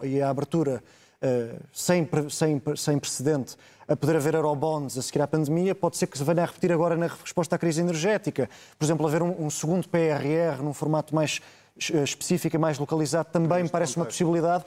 [0.04, 0.82] e a abertura
[1.22, 3.56] uh, sem, sem, sem precedente
[3.90, 6.70] a poder haver eurobonds a seguir à pandemia, pode ser que se venha a repetir
[6.70, 8.48] agora na resposta à crise energética.
[8.78, 11.40] Por exemplo, haver um, um segundo PRR num formato mais
[12.04, 14.64] específica, mais localizado, também me parece uma possibilidade.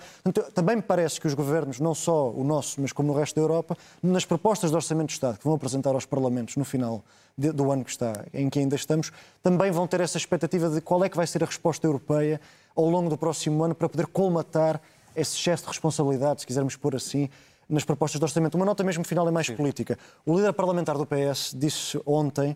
[0.53, 3.41] Também me parece que os governos, não só o nosso, mas como no resto da
[3.41, 7.03] Europa, nas propostas de Orçamento de Estado que vão apresentar aos Parlamentos no final
[7.37, 11.03] do ano que está, em que ainda estamos, também vão ter essa expectativa de qual
[11.03, 12.39] é que vai ser a resposta europeia
[12.75, 14.79] ao longo do próximo ano para poder colmatar
[15.15, 17.29] esse excesso de responsabilidade, se quisermos pôr assim,
[17.69, 18.55] nas propostas de orçamento.
[18.55, 19.55] Uma nota mesmo final é mais Sim.
[19.55, 19.97] política.
[20.25, 22.55] O líder parlamentar do PS disse ontem eh,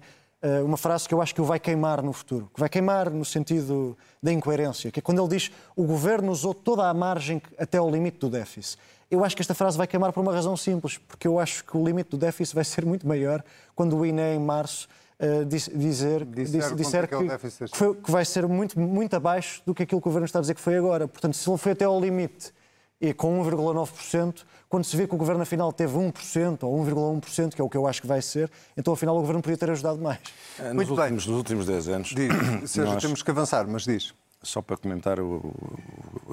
[0.64, 3.26] uma frase que eu acho que o vai queimar no futuro, que vai queimar no
[3.26, 7.78] sentido da incoerência, que é quando ele diz o governo usou toda a margem até
[7.78, 8.78] ao limite do déficit.
[9.10, 11.78] Eu acho que esta frase vai queimar por uma razão simples, porque eu acho que
[11.78, 14.88] o limite do déficit vai ser muito maior quando o INE, em março,
[15.20, 17.38] uh, dizer, disser, disser é que,
[17.70, 20.40] que, foi, que, vai ser muito, muito abaixo do que aquilo que o governo está
[20.40, 21.08] a dizer que foi agora.
[21.08, 22.52] Portanto, se ele foi até ao limite
[23.00, 27.62] e com 1,9%, quando se vê que o governo afinal teve 1% ou 1,1%, que
[27.62, 30.00] é o que eu acho que vai ser, então afinal o governo podia ter ajudado
[30.00, 30.20] mais.
[30.58, 31.12] Nos Muito últimos, bem.
[31.12, 32.08] Nos últimos 10 anos.
[32.10, 33.04] Diz, Sérgio, nós...
[33.04, 34.14] temos que avançar, mas diz.
[34.42, 35.54] Só para comentar o,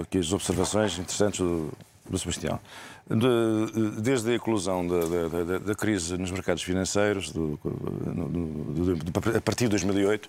[0.00, 1.72] aqui as observações interessantes do,
[2.08, 2.60] do Sebastião.
[3.06, 8.98] De, desde a eclosão da, da, da, crise nos mercados financeiros, do, do,
[9.36, 10.26] a partir de 2008,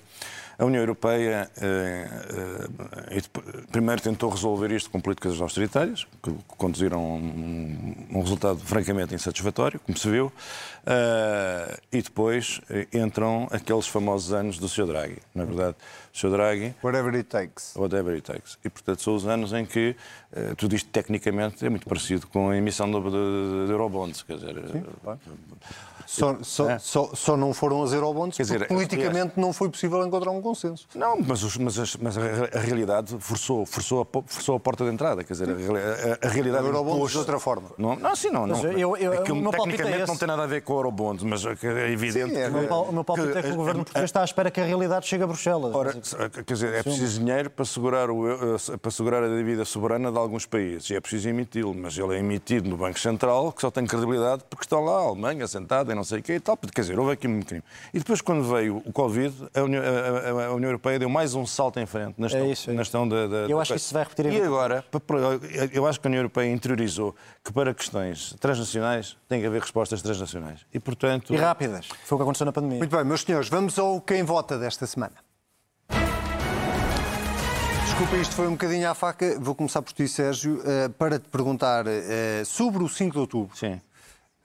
[0.58, 2.08] a União Europeia eh,
[3.12, 3.22] eh,
[3.72, 9.80] primeiro tentou resolver isto com políticas austeritárias, que conduziram a um, um resultado francamente insatisfatório,
[9.82, 10.32] como se viu,
[10.86, 12.62] eh, e depois
[12.94, 14.88] entram aqueles famosos anos do Sr.
[14.88, 15.18] Draghi.
[15.34, 15.76] Na é verdade,
[16.14, 16.32] o Sr.
[16.32, 16.76] Draghi...
[16.82, 17.76] Whatever it takes.
[17.76, 18.58] Whatever it takes.
[18.64, 19.96] E, portanto, são os anos em que
[20.58, 24.24] tudo isto, tecnicamente, é muito parecido com a emissão de, de, de Eurobonds.
[24.24, 24.84] Quer dizer, Sim,
[26.06, 26.80] só, só, é.
[26.80, 29.42] só, só, não foram as eurobonds porque dizer, politicamente é...
[29.42, 30.88] não foi possível encontrar um consenso.
[30.94, 32.22] Não, mas, os, mas, mas a,
[32.54, 35.24] a, realidade forçou, forçou, a, forçou a porta de entrada.
[35.24, 36.66] Quer dizer, a, a, a realidade.
[36.66, 37.72] Eurobonds de outra forma.
[37.78, 38.46] Não, não sim, não.
[38.46, 41.44] não eu, eu, aquilo, tecnicamente é não tem nada a ver com o eurobonds, mas
[41.46, 42.36] é evidente.
[42.36, 44.52] Sim, é, que, o meu palpite que, é que o governo português está à espera
[44.52, 45.74] que a realidade chegue a Bruxelas.
[45.74, 45.94] Ora,
[46.46, 50.46] quer dizer, é preciso dinheiro para segurar, o, para segurar a dívida soberana de alguns
[50.46, 50.90] países.
[50.90, 54.44] E é preciso emiti-lo, mas ele é emitido no Banco Central, que só tem credibilidade
[54.50, 57.00] porque está lá a Alemanha sentada e não sei o quê e tal Quer dizer,
[57.00, 57.64] houve aqui um crime.
[57.94, 61.46] E depois, quando veio o Covid, a União, a, a União Europeia deu mais um
[61.46, 62.74] salto em frente na questão, é isso, é.
[62.74, 64.34] na questão da, da, Eu acho que isso se vai repetir.
[64.34, 64.84] E agora,
[65.72, 70.02] eu acho que a União Europeia interiorizou que para questões transnacionais tem que haver respostas
[70.02, 70.66] transnacionais.
[70.74, 71.34] E, portanto...
[71.34, 71.88] E rápidas.
[72.06, 72.80] Foi o que aconteceu na pandemia.
[72.80, 75.16] Muito bem, meus senhores, vamos ao quem vota desta semana.
[77.96, 79.40] Desculpa, isto foi um bocadinho à faca.
[79.40, 83.56] Vou começar por ti, Sérgio, eh, para te perguntar eh, sobre o 5 de outubro.
[83.56, 83.80] Sim.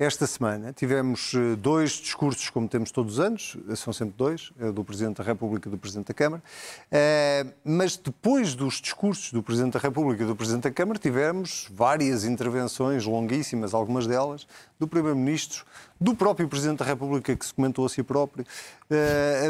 [0.00, 4.50] Esta semana tivemos eh, dois discursos, como temos todos os anos, eh, são sempre dois,
[4.58, 6.42] é do Presidente da República e do Presidente da Câmara,
[6.90, 11.68] eh, mas depois dos discursos do Presidente da República e do Presidente da Câmara tivemos
[11.70, 14.46] várias intervenções longuíssimas, algumas delas,
[14.78, 15.66] do Primeiro-Ministro,
[16.00, 18.46] do próprio Presidente da República, que se comentou a si próprio,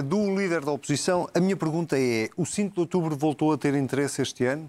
[0.06, 1.28] do líder da oposição.
[1.32, 4.68] A minha pergunta é, o 5 de outubro voltou a ter interesse este ano?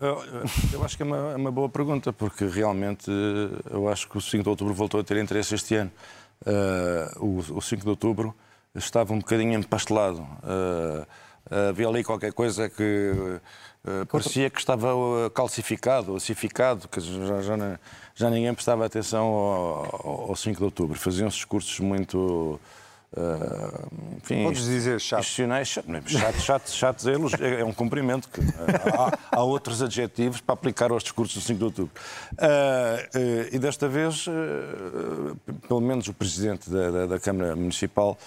[0.00, 3.10] Eu, acho que é uma, é uma, boa pergunta, porque realmente
[3.70, 5.90] eu acho que o 5 de outubro voltou a ter interesse este ano.
[6.44, 8.34] Uh, o, o 5 de outubro
[8.74, 10.20] estava um bocadinho empastelado.
[10.20, 11.06] Uh,
[11.70, 13.12] havia ali qualquer coisa que
[13.84, 14.88] uh, parecia que estava
[15.34, 17.78] calcificado, ossificado, que já, já,
[18.14, 20.98] já ninguém prestava atenção ao, ao 5 de outubro.
[20.98, 22.60] Faziam-se discursos muito
[23.12, 25.22] Uh, enfim, Podes dizer chato.
[26.10, 27.08] Chato, chato, chato
[27.40, 28.28] é, é um cumprimento.
[28.28, 31.92] Que, há, há, outros adjetivos para aplicar aos discursos do 5 de outubro.
[32.32, 34.26] Uh, uh, e desta vez,
[35.68, 38.18] pelo menos o Presidente da, da, da Câmara Municipal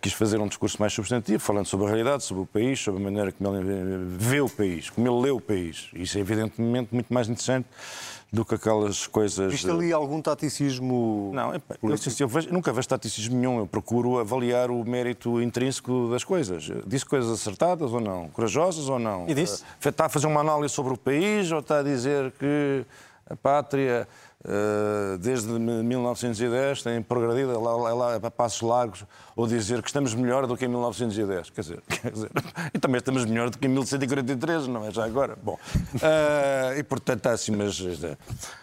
[0.00, 3.04] quis fazer um discurso mais substantivo, falando sobre a realidade, sobre o país, sobre a
[3.04, 5.88] maneira como ele vê o país, como ele lê o país.
[5.94, 7.66] Isso é evidentemente muito mais interessante
[8.32, 9.52] do que aquelas coisas.
[9.52, 11.30] Viste ali algum taticismo?
[11.34, 13.58] Não, epá, eu, eu vejo, nunca vejo taticismo nenhum.
[13.58, 16.70] Eu procuro avaliar o mérito intrínseco das coisas.
[16.86, 18.28] Disse coisas acertadas ou não?
[18.28, 19.28] Corajosas ou não?
[19.28, 19.62] E disse?
[19.84, 22.86] Está a fazer uma análise sobre o país ou está a dizer que
[23.28, 24.08] a pátria
[25.20, 29.04] desde 1910 tem progredido lá, lá, a passos largos,
[29.36, 31.50] ou dizer que estamos melhor do que em 1910.
[31.50, 32.30] Quer dizer, quer dizer
[32.74, 34.90] e também estamos melhor do que em 1143, não é?
[34.90, 35.36] Já agora.
[35.42, 37.80] Bom, uh, e portanto há assim, mas.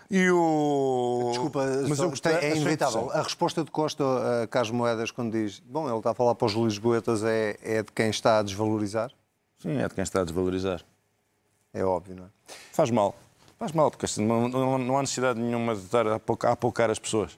[0.09, 1.27] E o.
[1.29, 3.09] Desculpa, mas eu gostei, é inevitável.
[3.11, 4.03] A resposta de Costa
[4.43, 7.83] a Carlos Moedas, quando diz, bom, ele está a falar para os Lisboetas, é, é
[7.83, 9.11] de quem está a desvalorizar?
[9.59, 10.81] Sim, é de quem está a desvalorizar.
[11.73, 12.27] É óbvio, não é?
[12.73, 13.15] Faz mal.
[13.59, 16.15] Faz mal, porque assim, não, não, há necessidade nenhuma de estar a
[16.49, 17.37] apocar as pessoas.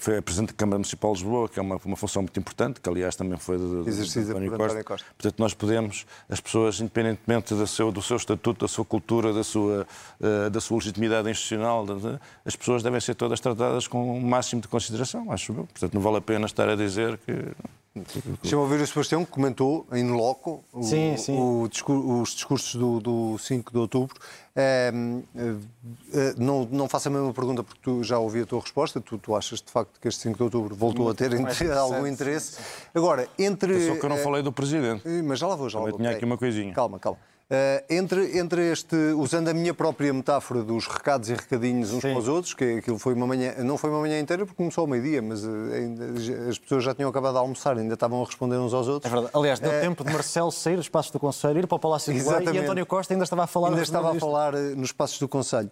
[0.00, 2.80] Foi a Presidente da Câmara Municipal de Lisboa, que é uma, uma função muito importante,
[2.80, 4.64] que aliás também foi de, de, de António Costa.
[4.64, 5.06] António Costa.
[5.14, 9.44] Portanto, nós podemos, as pessoas, independentemente do seu, do seu estatuto, da sua cultura, da
[9.44, 9.86] sua,
[10.18, 14.62] uh, da sua legitimidade institucional, de, as pessoas devem ser todas tratadas com o máximo
[14.62, 15.66] de consideração, acho eu.
[15.66, 17.54] Portanto, não vale a pena estar a dizer que
[17.94, 21.36] Deixa-me ouvir o Sebastião, que comentou em loco o, sim, sim.
[21.36, 24.16] O, o, os discursos do, do 5 de outubro.
[24.54, 24.92] É,
[25.34, 29.00] é, não, não faço a mesma pergunta porque tu já ouvi a tua resposta.
[29.00, 31.32] Tu, tu achas de facto que este 5 de outubro voltou a ter
[31.76, 32.58] algum interesse?
[32.94, 33.88] Agora, entre.
[33.88, 35.08] Só que eu não falei do Presidente.
[35.24, 35.98] Mas já lá vou, já lá vou.
[35.98, 36.72] tinha aqui uma coisinha.
[36.74, 37.18] Calma, calma.
[37.52, 42.12] Uh, entre, entre este, usando a minha própria metáfora dos recados e recadinhos uns Sim.
[42.12, 44.80] para os outros, que aquilo foi uma manhã, não foi uma manhã inteira porque começou
[44.80, 48.24] ao meio-dia, mas uh, ainda, as pessoas já tinham acabado de almoçar, ainda estavam a
[48.24, 49.12] responder uns aos outros.
[49.12, 49.36] É verdade.
[49.36, 52.14] Aliás, deu uh, tempo de Marcelo sair dos passos do Conselho, ir para o Palácio
[52.14, 53.68] de Belém e António Costa ainda estava a falar.
[53.68, 55.70] Ainda estava a falar nos passos do Conselho.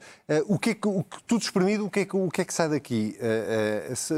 [0.49, 2.53] o que é que, o, tudo exprimido, o que é que, o que, é que
[2.53, 3.17] sai daqui?
[3.95, 4.15] Se,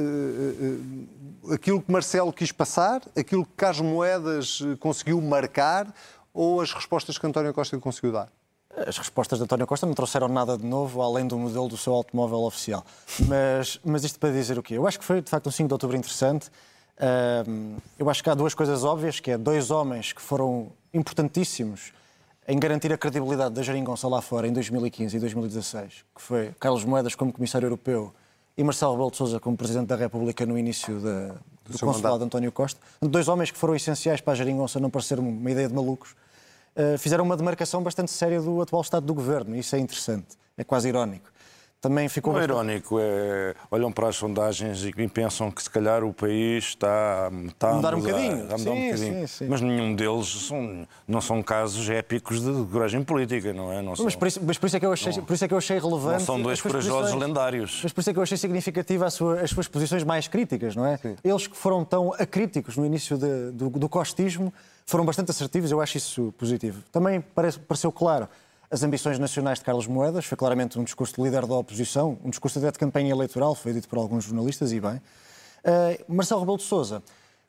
[1.52, 5.86] aquilo que Marcelo quis passar, aquilo que Carlos Moedas conseguiu marcar
[6.32, 8.28] ou as respostas que António Costa conseguiu dar?
[8.74, 11.92] As respostas de António Costa não trouxeram nada de novo, além do modelo do seu
[11.92, 12.84] automóvel oficial.
[13.28, 14.74] Mas, mas isto para dizer o quê?
[14.74, 16.50] Eu acho que foi, de facto, um 5 de outubro interessante.
[17.98, 21.92] eu acho que há duas coisas óbvias, que é dois homens que foram importantíssimos
[22.48, 26.84] em garantir a credibilidade da Jeringonça lá fora em 2015 e 2016, que foi Carlos
[26.84, 28.12] Moedas como Comissário Europeu
[28.56, 31.28] e Marcelo Rebelo de Sousa como Presidente da República no início da,
[31.64, 32.80] do, do consulado de António Costa.
[33.00, 36.14] Dois homens que foram essenciais para a Jeringonça não parecer uma ideia de malucos,
[36.98, 39.56] fizeram uma demarcação bastante séria do atual estado do governo.
[39.56, 41.32] Isso é interessante, é quase irónico
[41.82, 42.32] também ficou.
[42.32, 46.64] Não é irónico, é, olham para as sondagens e pensam que se calhar o país
[46.64, 48.32] está, está a mudar, um bocadinho.
[48.32, 49.18] A mudar sim, um bocadinho.
[49.18, 49.46] Sim, sim.
[49.48, 53.82] Mas nenhum deles são, não são casos épicos de coragem política, não é?
[53.82, 55.44] Não são, mas, por isso, mas por isso é que eu achei, não, por isso
[55.44, 56.18] é que eu achei relevante.
[56.20, 57.80] Não são dois corajosos lendários.
[57.82, 60.86] Mas por isso é que eu achei significativa sua, as suas posições mais críticas, não
[60.86, 61.00] é?
[61.24, 64.54] Eles que foram tão acríticos no início de, do, do costismo
[64.86, 66.82] foram bastante assertivos, eu acho isso positivo.
[66.90, 68.28] Também parece, pareceu claro
[68.72, 72.30] as ambições nacionais de Carlos Moedas, foi claramente um discurso de líder da oposição, um
[72.30, 74.94] discurso até de campanha eleitoral, foi dito por alguns jornalistas, e bem.
[74.94, 77.02] Uh, Marcelo Rebelo de Sousa,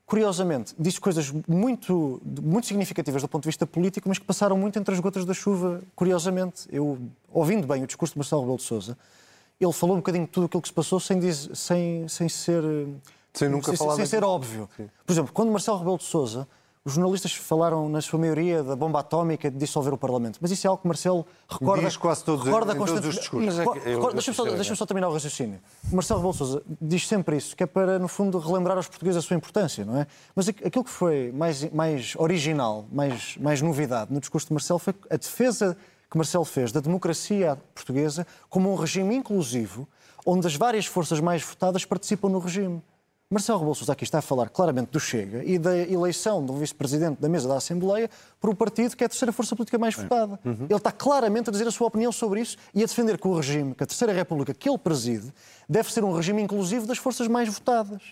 [0.06, 4.78] curiosamente, disse coisas muito, muito significativas do ponto de vista político, mas que passaram muito
[4.78, 6.68] entre as gotas da chuva, curiosamente.
[6.70, 7.00] Eu,
[7.32, 8.98] ouvindo bem o discurso de Marcelo Rebelo de Sousa,
[9.62, 12.64] ele falou um bocadinho de tudo aquilo que se passou sem, dizer, sem, sem ser...
[13.34, 14.70] Sem nunca sem, sem ser óbvio.
[14.76, 14.90] Sim.
[15.06, 16.46] Por exemplo, quando Marcelo Rebelo de Sousa
[16.86, 20.38] os jornalistas falaram, na sua maioria, da bomba atómica de dissolver o Parlamento.
[20.42, 21.86] Mas isso é algo que Marcelo recorda.
[21.86, 23.58] Diz quase todos, recorda todos os discursos.
[23.58, 23.64] É
[24.14, 25.62] deixa-me só, deixa só, terminar o raciocínio.
[25.92, 29.38] Marcelo Rebelo diz sempre isso, que é para, no fundo, relembrar aos portugueses a sua
[29.38, 30.08] importância, não é?
[30.36, 34.94] Mas aquilo que foi mais, mais original, mais, mais novidade no discurso de Marcelo foi
[35.10, 35.78] a defesa
[36.12, 39.88] que Marcelo fez da democracia portuguesa como um regime inclusivo,
[40.26, 42.84] onde as várias forças mais votadas participam no regime.
[43.34, 47.20] Marcelo Rebelo Sousa aqui está a falar claramente do Chega e da eleição do vice-presidente
[47.20, 48.08] da mesa da Assembleia
[48.40, 50.40] por um partido que é a terceira força política mais votada.
[50.46, 50.68] Uhum.
[50.70, 53.36] Ele está claramente a dizer a sua opinião sobre isso e a defender que o
[53.36, 55.34] regime, que a terceira república que ele preside,
[55.68, 58.04] deve ser um regime inclusivo das forças mais votadas.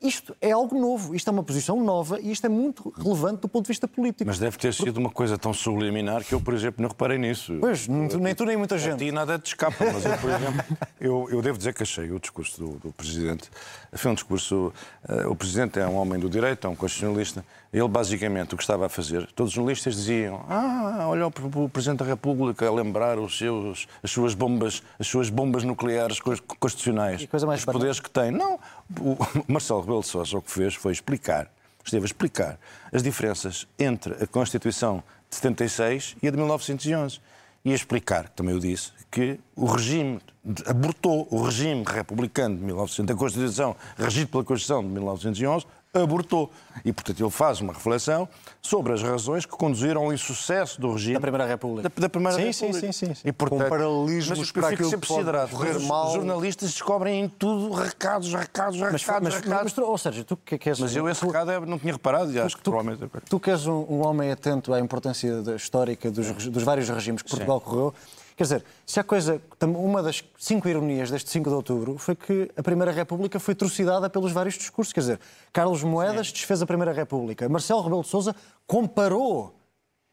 [0.00, 3.48] Isto é algo novo, isto é uma posição nova e isto é muito relevante do
[3.48, 4.24] ponto de vista político.
[4.26, 7.56] Mas deve ter sido uma coisa tão subliminar que eu, por exemplo, não reparei nisso.
[7.60, 8.94] Pois, nem tu nem, tu, nem muita gente.
[8.94, 10.64] A ti nada te escapa, mas eu, por exemplo,
[11.00, 13.50] eu, eu devo dizer que achei o discurso do, do Presidente,
[13.92, 14.72] foi um discurso,
[15.08, 18.62] uh, o Presidente é um homem do direito, é um constitucionalista, ele, basicamente, o que
[18.62, 23.18] estava a fazer, todos os jornalistas diziam: Ah, olha o Presidente da República a lembrar
[23.18, 26.18] os seus, as, suas bombas, as suas bombas nucleares
[26.58, 28.30] constitucionais, os poderes que tem.
[28.30, 28.58] Não,
[28.98, 31.50] o Marcelo Rebelo de Sousa o que fez foi explicar,
[31.82, 32.60] esteve a explicar
[32.92, 37.18] as diferenças entre a Constituição de 76 e a de 1911
[37.64, 40.20] e a explicar, também eu disse, que o regime
[40.66, 46.50] abortou o regime republicano de 1900, a Constituição, regido pela Constituição de 1911, abortou.
[46.84, 48.28] E, portanto, ele faz uma reflexão
[48.62, 51.14] sobre as razões que conduziram ao insucesso do regime.
[51.14, 51.88] Da Primeira República.
[51.88, 52.86] Da, da Primeira sim, República.
[52.86, 53.28] Sim, sim, sim.
[53.28, 56.12] E, portanto, Com paralelismos mas para aquilo que pode correr Os mal.
[56.12, 59.62] jornalistas descobrem em tudo recados, recados, Mas, recados, mas, recados.
[59.64, 60.78] mas, tu- ou seja, tu que que és.
[60.78, 63.10] Mas eu esse tu- recado é- não tinha reparado e acho que tu, provavelmente...
[63.28, 67.22] tu que és um, um homem atento à importância da histórica dos, dos vários regimes
[67.22, 67.94] que Portugal correu,
[68.38, 72.48] quer dizer, se há coisa, uma das cinco ironias deste 5 de outubro foi que
[72.56, 74.92] a Primeira República foi trucidada pelos vários discursos.
[74.92, 75.20] Quer dizer,
[75.52, 79.58] Carlos Moedas desfez a Primeira República, Marcelo Rebelo de Sousa comparou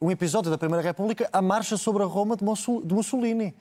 [0.01, 3.55] um episódio da Primeira República à marcha sobre a Roma de Mussolini.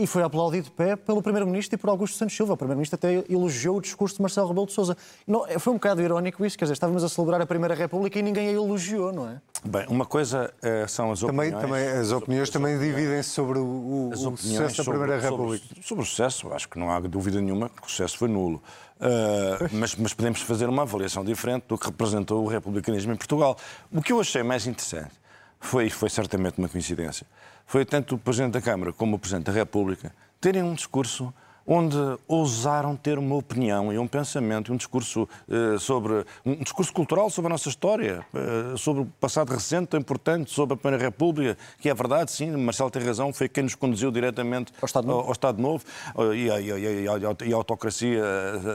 [0.00, 2.52] E foi aplaudido de pé pelo Primeiro-Ministro e por Augusto Santos Silva.
[2.52, 4.96] O Primeiro-Ministro até elogiou o discurso de Marcelo Rebelo de Sousa.
[5.26, 8.22] Não, foi um bocado irónico isso, quer dizer, estávamos a celebrar a Primeira República e
[8.22, 9.40] ninguém a elogiou, não é?
[9.64, 11.62] Bem, uma coisa eh, são as Também, opiniões...
[11.62, 15.64] também, as opiniões também dividem-se sobre o, o- sucesso da sobre- Primeira sobre- República.
[15.82, 18.62] Sobre, o sucesso, acho que não há dúvida nenhuma que o sucesso foi nulo.
[19.00, 23.56] Uh, mas, mas podemos fazer uma avaliação diferente do que representou o republicanismo em Portugal.
[23.92, 25.10] O que eu achei mais interessante
[25.58, 27.26] foi, e foi certamente uma coincidência,
[27.68, 31.32] foi tanto o Presidente da Câmara como o Presidente da República terem um discurso
[31.70, 37.28] onde ousaram ter uma opinião e um pensamento, um discurso eh, sobre um discurso cultural
[37.28, 41.58] sobre a nossa história, eh, sobre o passado recente tão importante, sobre a Primeira República,
[41.78, 45.26] que é verdade, sim, Marcelo tem razão, foi quem nos conduziu diretamente Ao Estado Novo.
[45.26, 45.84] ao Estado Novo
[46.16, 48.22] eh, e à, e à- e e autocracia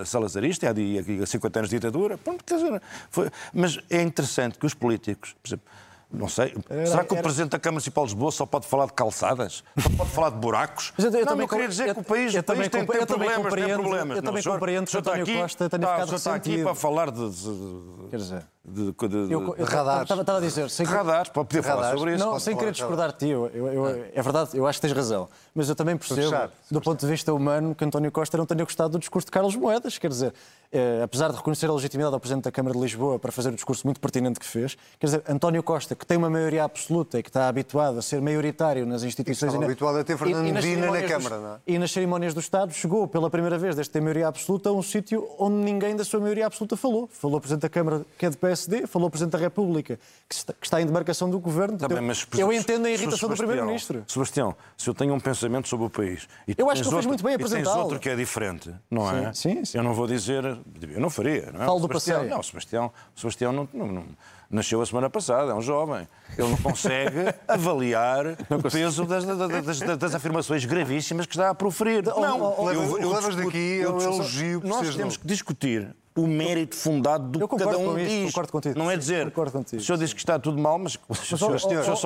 [0.05, 2.15] salazarista, e há 50 anos de ditadura.
[2.19, 2.79] Pronto, quer dizer,
[3.09, 5.65] foi- mas é interessante que os políticos, por exemplo,
[6.13, 6.55] não sei,
[6.85, 9.63] será que o era- Presidente da Câmara Municipal de Lisboa só pode falar de calçadas?
[9.79, 10.93] Só pode falar de buracos?
[10.95, 12.69] Mas eu- eu não, também eu queria dizer eu- que o país, o país também
[12.69, 14.17] tem, tem problemas, tem problemas.
[14.17, 16.17] eu Não, também compreendo o que António está aqui- Costa tenha está- ficado o senhor
[16.17, 18.43] está aqui para falar de- Quer dizer.
[18.65, 20.09] De- de- de- Eu, eu, Radares.
[20.09, 21.99] Estava, a dizer, sem, Radares, pode poder falar Radares.
[21.99, 22.25] sobre isso.
[22.25, 24.87] não, sem falar, querer discordar de ti, eu, eu- eu- é verdade, eu acho que
[24.87, 25.27] tens razão.
[25.55, 28.63] Mas eu também percebo, fechar, do ponto de vista humano, que António Costa não tenha
[28.63, 29.97] gostado do discurso de Carlos Moedas.
[29.99, 30.33] Quer dizer,
[30.71, 33.51] eh, apesar de reconhecer a legitimidade ao Presidente da Câmara de Lisboa para fazer o
[33.55, 37.23] discurso muito pertinente que fez, quer dizer, António Costa, que tem uma maioria absoluta e
[37.23, 39.53] que está habituado a ser maioritário nas instituições...
[39.53, 41.57] e habituado a ter Fernando Medina na Câmara, dos- não é?
[41.67, 44.81] E nas cerimónias do Estado chegou pela primeira vez, desde ter maioria absoluta, a um
[44.81, 47.07] sítio onde ninguém da sua maioria absoluta falou.
[47.11, 49.99] Falou o Presidente da Câmara, que é de PSD, falou o Presidente da República,
[50.29, 51.77] que está, que está em demarcação do Governo.
[51.77, 54.03] Tá bem, eu, mas, eu entendo a irritação do Primeiro-Ministro.
[54.07, 57.07] Sebastião, se eu tenho um pensamento sobre o país e Eu acho que fez outro-
[57.09, 57.81] muito bem e tens apresentá-lo.
[57.83, 59.33] outro que é diferente, não é?
[59.33, 59.77] Sim, sim.
[59.77, 61.65] Eu não vou dizer, eu não faria, não é?
[61.65, 62.29] Falo do passeio.
[62.29, 64.05] Não, Sebastião, Sebastião não, não- não-
[64.49, 66.07] nasceu a semana passada, é um jovem.
[66.37, 71.55] Ele não consegue avaliar o peso das, das- das- das afirmações gravíssimas que está a
[71.55, 72.03] proferir.
[72.03, 76.27] Não, oh, levas- levas discuto- daqui a um discuto- elogio Nós temos que discutir o
[76.27, 78.25] mérito fundado do que cada um com isso, diz.
[78.31, 78.77] concordo contigo.
[78.77, 81.37] Não é dizer, concordo contigo, o senhor diz que está tudo mal, mas o senhor,
[81.37, 81.49] só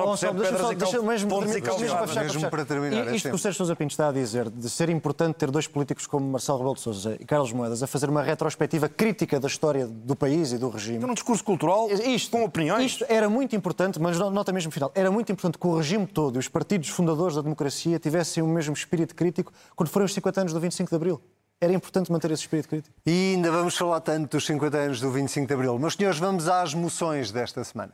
[0.06, 2.34] percebe deixa pedras e cal- mesmo- pontos e mesmo para calçadas.
[2.34, 3.38] mesmo terminar, E é Isto que o.
[3.38, 6.74] Sérgio Sousa Pinto está a dizer, de ser importante ter dois políticos como Marcelo Rebelo
[6.76, 10.58] de Sousa e Carlos Moedas a fazer uma retrospectiva crítica da história do país e
[10.58, 11.00] do regime.
[11.00, 12.92] Ter um discurso cultural Isto, com opiniões.
[12.92, 16.06] Isto era muito importante, mas no- nota mesmo final, era muito importante que o regime
[16.06, 20.14] todo e os partidos fundadores da democracia tivessem o mesmo espírito crítico quando foram os
[20.14, 21.20] 50 anos do 25 de Abril.
[21.60, 22.94] Era importante manter esse espírito crítico.
[23.04, 25.76] E ainda vamos falar tanto dos 50 anos do 25 de Abril.
[25.76, 27.92] Meus senhores, vamos às moções desta semana.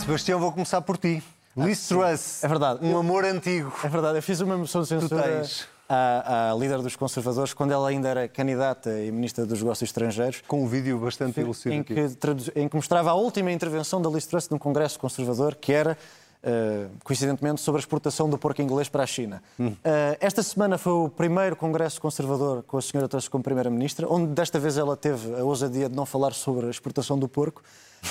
[0.00, 1.22] Sebastião, vou começar por ti.
[1.54, 2.80] Liz Truss, é verdade.
[2.82, 3.70] um Eu- amor antigo.
[3.84, 5.42] É verdade, eu fiz uma moção de censura
[5.86, 10.42] à, à líder dos conservadores quando ela ainda era candidata e ministra dos negócios estrangeiros.
[10.48, 11.84] Com um vídeo bastante em elucidativo.
[11.84, 15.70] que, tradu- em que mostrava a última intervenção da Liz Truss num congresso conservador, que
[15.72, 15.98] era,
[16.42, 19.42] eh, coincidentemente, sobre a exportação do porco inglês para a China.
[19.58, 19.74] Hum.
[19.84, 24.32] Eh, esta semana foi o primeiro congresso conservador com a senhora Truss como primeira-ministra, onde
[24.32, 27.62] desta vez ela teve a ousadia de não falar sobre a exportação do porco,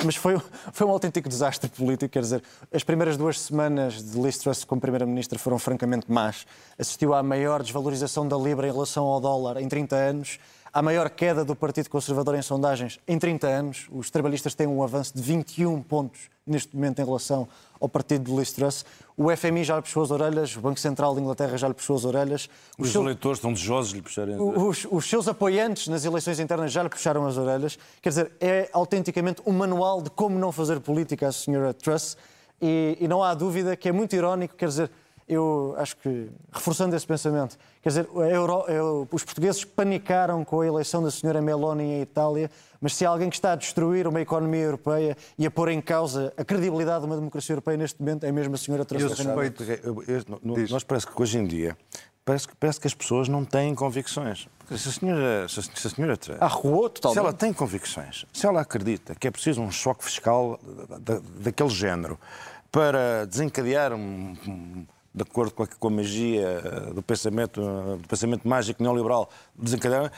[0.03, 0.39] mas foi,
[0.71, 2.11] foi um autêntico desastre político.
[2.11, 6.45] Quer dizer, as primeiras duas semanas de Liz Truss como primeira-ministra foram francamente más.
[6.77, 10.39] Assistiu à maior desvalorização da Libra em relação ao dólar em 30 anos
[10.79, 13.87] à maior queda do Partido Conservador em sondagens em 30 anos.
[13.91, 17.49] Os trabalhistas têm um avanço de 21 pontos neste momento em relação
[17.81, 18.85] ao partido de Liz Truss.
[19.17, 21.97] O FMI já lhe puxou as orelhas, o Banco Central de Inglaterra já lhe puxou
[21.97, 22.49] as orelhas.
[22.77, 24.39] Os, Os seus- eleitores estão desejosos de lhe puxarem.
[24.39, 27.77] os- os seus apoiantes nas eleições internas já lhe puxaram as orelhas.
[28.01, 32.15] Quer dizer, é autenticamente um manual de como não fazer política à senhora Truss
[32.61, 34.89] e, e não há dúvida que é muito irónico, quer dizer,
[35.29, 40.61] eu acho que, reforçando esse pensamento, quer dizer, a Euro- eu- os portugueses panicaram com
[40.61, 42.49] a eleição da senhora Meloni em Itália,
[42.81, 45.79] mas se há alguém que está a destruir uma economia europeia e a pôr em
[45.79, 49.63] causa a credibilidade de uma democracia europeia neste momento, é mesmo a senhora suspeito.
[49.63, 50.71] Eu- eu- Diz.
[50.71, 51.77] nós parece que hoje em dia
[52.25, 54.47] parece que, parece que as pessoas não têm convicções.
[54.75, 57.19] Se a senhora, se a, se senhora Truss- Arruou se totalmente.
[57.19, 61.69] ela tem convicções, se ela acredita que é preciso um choque fiscal da- da- daquele
[61.69, 62.19] género
[62.71, 64.85] para desencadear um- um-
[65.23, 66.61] de acordo com a, com a magia
[66.93, 67.61] do pensamento,
[67.97, 70.11] do pensamento mágico neoliberal desencadeada.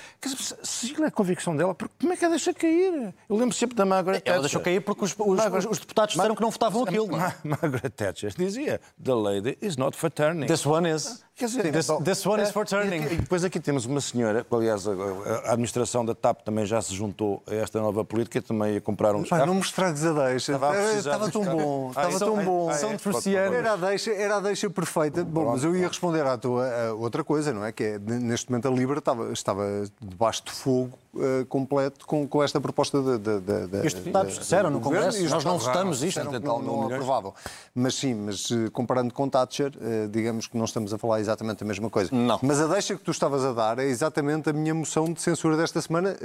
[0.64, 3.14] Se aquilo é a convicção dela, como é que a deixa cair?
[3.28, 4.34] Eu lembro sempre da Margaret Thatcher.
[4.34, 7.10] Ela deixou cair porque os, os, Margaret, os deputados disseram que não votavam aquilo.
[7.44, 10.46] Margaret Thatcher dizia: The lady is not for turning.
[10.46, 11.24] This one is.
[11.36, 13.02] Quer dizer, this, então, this one is for turning.
[13.04, 17.42] E depois aqui temos uma senhora, aliás, a administração da TAP também já se juntou
[17.48, 19.24] a esta nova política e também ia comprar um.
[19.24, 20.54] Pai, não me estragues a deixa.
[20.54, 21.90] Estava, estava tão bom.
[21.90, 22.72] Estava tão bom.
[22.74, 22.92] São.
[23.34, 24.91] Era a deixa, era a deixa perfeita.
[25.26, 27.72] Bom, mas eu ia responder à tua outra coisa, não é?
[27.72, 29.64] Que é, neste momento a Libra estava, estava
[30.02, 34.80] debaixo de fogo uh, completo com, com esta proposta de, de Os deputados disseram no
[34.80, 36.24] Congresso, nós não votamos isto.
[36.24, 37.34] Não, não aprovavam.
[37.74, 41.64] Mas sim, mas uh, comparando com Thatcher, uh, digamos que não estamos a falar exatamente
[41.64, 42.10] a mesma coisa.
[42.14, 42.40] Não.
[42.42, 45.58] Mas a deixa que tu estavas a dar é exatamente a minha moção de censura
[45.58, 46.16] desta semana,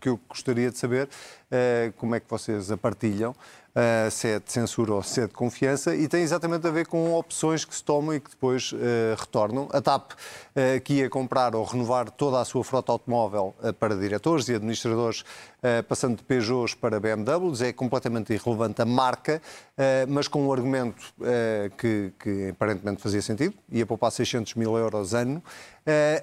[0.00, 1.08] que eu gostaria de saber
[1.96, 3.34] como é que vocês a partilham.
[3.78, 6.84] Uh, se é de censura ou se é de confiança, e tem exatamente a ver
[6.88, 8.76] com opções que se tomam e que depois uh,
[9.16, 9.68] retornam.
[9.72, 14.48] A TAP, uh, que ia comprar ou renovar toda a sua frota automóvel para diretores
[14.48, 15.24] e administradores,
[15.88, 19.42] passando de Peugeots para BMWs, é completamente irrelevante a marca,
[20.08, 21.12] mas com um argumento
[21.76, 25.42] que, que, aparentemente fazia sentido, ia poupar 600 mil euros ano,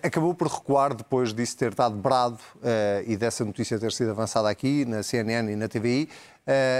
[0.01, 2.39] acabou por recuar depois disso ter dado brado
[3.05, 6.09] e dessa notícia ter sido avançada aqui na CNN e na TVI,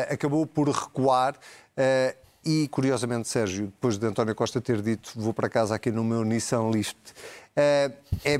[0.09, 1.36] acabou por recuar.
[1.78, 6.03] Uh, e, curiosamente, Sérgio, depois de António Costa ter dito vou para casa aqui no
[6.03, 7.91] meu Nissan Lift, uh,
[8.24, 8.39] é,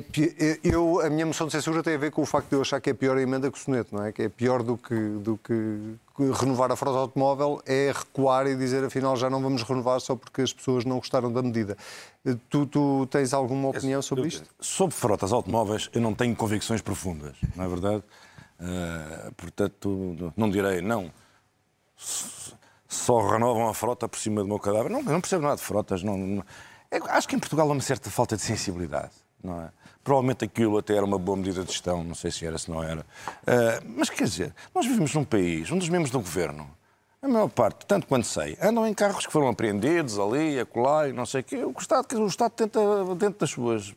[0.64, 2.80] eu, a minha moção de censura tem a ver com o facto de eu achar
[2.80, 4.12] que é pior a emenda que o soneto, não é?
[4.12, 5.98] Que é pior do que, do que
[6.40, 10.44] renovar a frota automóvel é recuar e dizer afinal já não vamos renovar só porque
[10.44, 11.76] as pessoas não gostaram da medida.
[12.48, 14.48] Tu, tu tens alguma opinião sobre isto?
[14.60, 18.04] Sobre frotas automóveis eu não tenho convicções profundas, não é verdade?
[18.60, 21.12] Uh, portanto, não direi não.
[22.88, 24.90] Só renovam a frota por cima do meu cadáver.
[24.90, 26.04] Não, não percebo nada de frotas.
[26.04, 26.46] Não, não.
[26.90, 29.12] É, acho que em Portugal há uma certa falta de sensibilidade.
[29.44, 29.70] Não é?
[30.04, 32.84] Provavelmente aquilo até era uma boa medida de gestão, não sei se era, se não
[32.84, 33.02] era.
[33.02, 36.70] Uh, mas quer dizer, nós vivemos num país onde os membros do governo,
[37.22, 41.14] a maior parte, tanto quanto sei, andam em carros que foram apreendidos ali, acolá e
[41.14, 41.58] não sei o quê.
[41.58, 42.80] O Estado, o Estado tenta,
[43.16, 43.96] dentro das suas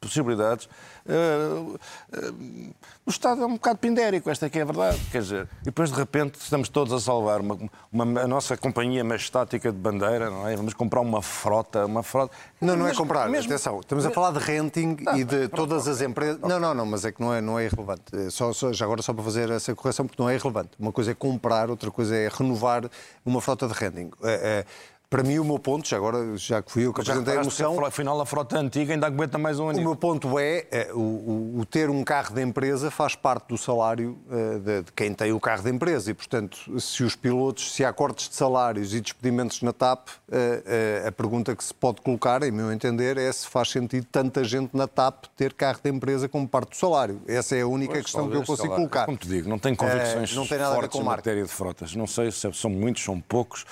[0.00, 0.68] possibilidades.
[1.06, 2.74] Uh, uh,
[3.04, 4.98] o Estado é um bocado pindérico, esta é que é a verdade.
[5.10, 7.58] Quer dizer, e depois de repente estamos todos a salvar uma,
[7.92, 10.56] uma, a nossa companhia majestática de bandeira, não é?
[10.56, 12.34] Vamos comprar uma frota, uma frota.
[12.60, 13.52] Não, não é comprar, mesmo...
[13.52, 16.40] atenção, estamos a falar de renting ah, e de todas as empresas.
[16.40, 18.02] Não, não, não, mas é que não é, não é irrelevante.
[18.14, 20.70] É só, só, já agora só para fazer essa correção, porque não é irrelevante.
[20.78, 22.88] Uma coisa é comprar, outra coisa é renovar
[23.24, 24.10] uma frota de renting.
[24.22, 24.64] É, é,
[25.10, 27.84] para mim, o meu ponto, já agora, já que fui eu que apresentei a moção.
[27.84, 29.80] Afinal, a frota antiga ainda aguenta mais um ano.
[29.80, 33.58] O meu ponto é, é o, o, ter um carro de empresa faz parte do
[33.58, 36.12] salário uh, de, de, quem tem o carro de empresa.
[36.12, 40.12] E, portanto, se os pilotos, se há cortes de salários e despedimentos na TAP, uh,
[40.32, 44.44] uh, a pergunta que se pode colocar, em meu entender, é se faz sentido tanta
[44.44, 47.20] gente na TAP ter carro de empresa como parte do salário.
[47.26, 48.76] Essa é a única pois, questão que eu consigo salário.
[48.76, 49.06] colocar.
[49.06, 51.42] Como te digo, não tenho convicções não tem nada fortes a ver com em matéria
[51.42, 51.96] de frotas.
[51.96, 53.66] Não sei se são muitos, são poucos.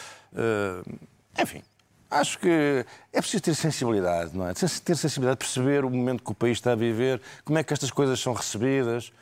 [1.39, 1.63] Enfim,
[2.11, 4.55] acho que é preciso ter sensibilidade, não é?
[4.55, 7.91] Ter sensibilidade, perceber o momento que o país está a viver, como é que estas
[7.91, 9.13] coisas são recebidas.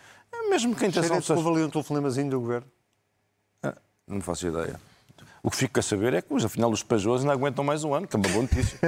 [0.51, 1.37] Mesmo que a intenção.
[1.37, 2.67] Houve ali um telefonemazinho do governo?
[3.63, 3.75] Ah,
[4.07, 4.81] não faço ideia.
[5.47, 8.09] O que fico a saber é que, afinal, os Pajós não aguentam mais um ano,
[8.09, 8.81] que é uma boa notícia.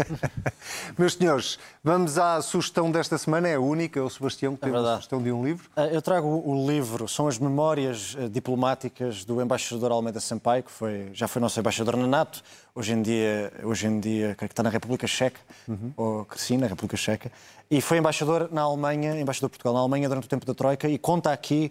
[0.99, 4.69] Meus senhores, vamos à sugestão desta semana, é a única, é o Sebastião, que é
[4.69, 5.71] tem a sugestão de um livro.
[5.77, 10.73] Ah, eu trago o livro, são as memórias eh, diplomáticas do embaixador Almeida Sampaio, que
[10.73, 12.43] foi, já foi nosso embaixador na NATO,
[12.75, 15.39] hoje em dia, hoje em dia que está na República Checa,
[15.69, 15.93] uhum.
[15.97, 17.31] ou sim, na República Checa,
[17.71, 20.89] e foi embaixador na Alemanha, embaixador de Portugal na Alemanha durante o tempo da Troika,
[20.89, 21.71] e conta aqui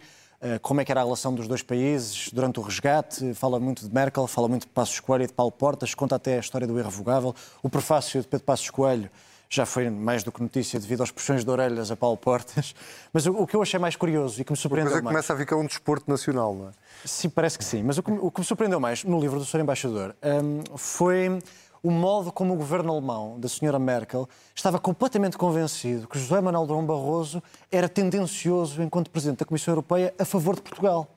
[0.62, 3.94] como é que era a relação dos dois países durante o resgate, fala muito de
[3.94, 6.80] Merkel, fala muito de Passos Coelho e de Paulo Portas, conta até a história do
[6.80, 7.34] irrevogável.
[7.64, 9.10] O prefácio de Pedro Passos Coelho
[9.50, 12.76] já foi mais do que notícia devido aos puxões de orelhas a Paulo Portas.
[13.14, 15.06] Mas o, que eu achei mais curioso e que me surpreendeu mais...
[15.06, 16.72] começa a ficar um desporto nacional, não é?
[17.06, 17.84] Sim, parece que sim.
[17.84, 19.62] Mas o que, me surpreendeu mais no livro do Sr.
[19.62, 21.40] Embaixador um, foi
[21.82, 26.65] o modo como o governo alemão da senhora Merkel estava completamente convencido que José Manuel
[26.65, 31.07] Durão Barroso era tendencioso enquanto presidente da Comissão Europeia a favor de Portugal.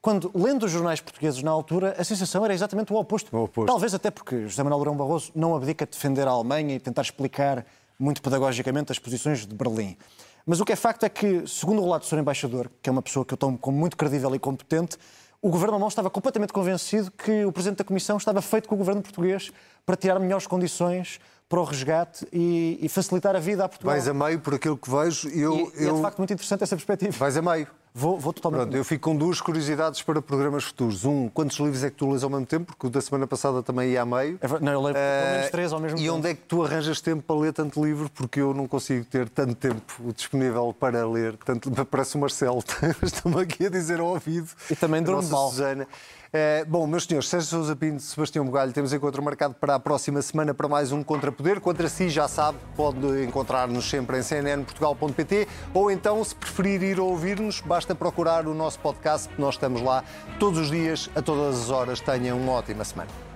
[0.00, 3.34] Quando, lendo os jornais portugueses na altura, a sensação era exatamente o oposto.
[3.36, 3.68] o oposto.
[3.68, 7.02] Talvez até porque José Manuel Durão Barroso não abdica de defender a Alemanha e tentar
[7.02, 7.64] explicar
[7.98, 9.96] muito pedagogicamente as posições de Berlim.
[10.44, 12.18] Mas o que é facto é que, segundo o relato do Sr.
[12.18, 14.98] Embaixador, que é uma pessoa que eu tomo como muito credível e competente,
[15.40, 18.78] o governo alemão estava completamente convencido que o presidente da Comissão estava feito com o
[18.78, 19.52] governo português
[19.84, 21.18] para tirar melhores condições
[21.48, 23.92] para o resgate e, e facilitar a vida a Portugal.
[23.94, 25.28] Vais a meio, por aquilo que vejo.
[25.28, 25.72] Eu, e, eu...
[25.80, 27.12] e é de facto muito interessante essa perspectiva.
[27.18, 27.66] Vais a meio.
[27.94, 28.60] Vou, vou totalmente.
[28.62, 31.04] Pronto, eu fico com duas curiosidades para programas futuros.
[31.04, 32.64] Um, quantos livros é que tu lês ao mesmo tempo?
[32.72, 34.38] Porque o da semana passada também ia a meio.
[34.40, 36.14] É Não, eu leio pelo menos Eh, três ao mesmo E tempo.
[36.14, 38.08] onde é que tu arranjas tempo para ler tanto livro?
[38.08, 41.36] Porque eu não consigo ter tanto tempo disponível para ler.
[41.44, 42.64] Tanto, parece o Marcelo,
[43.04, 44.48] estou-me aqui a dizer ao ouvido.
[44.70, 45.50] E também durmo mal.
[45.50, 45.86] Susana.
[46.34, 50.22] Eh, bom, meus senhores, Sérgio Sousa Pinto, Sebastião Bugalho, temos encontro marcado para a próxima
[50.22, 51.60] semana para mais um Contrapoder.
[51.60, 57.60] Contra si, já sabe, pode encontrar-nos sempre em cnnportugal.pt ou então, se preferir ir ouvir-nos,
[57.60, 60.02] basta procurar o nosso podcast, nós estamos lá
[60.38, 62.00] todos os dias, a todas as horas.
[62.00, 63.31] Tenha uma ótima semana.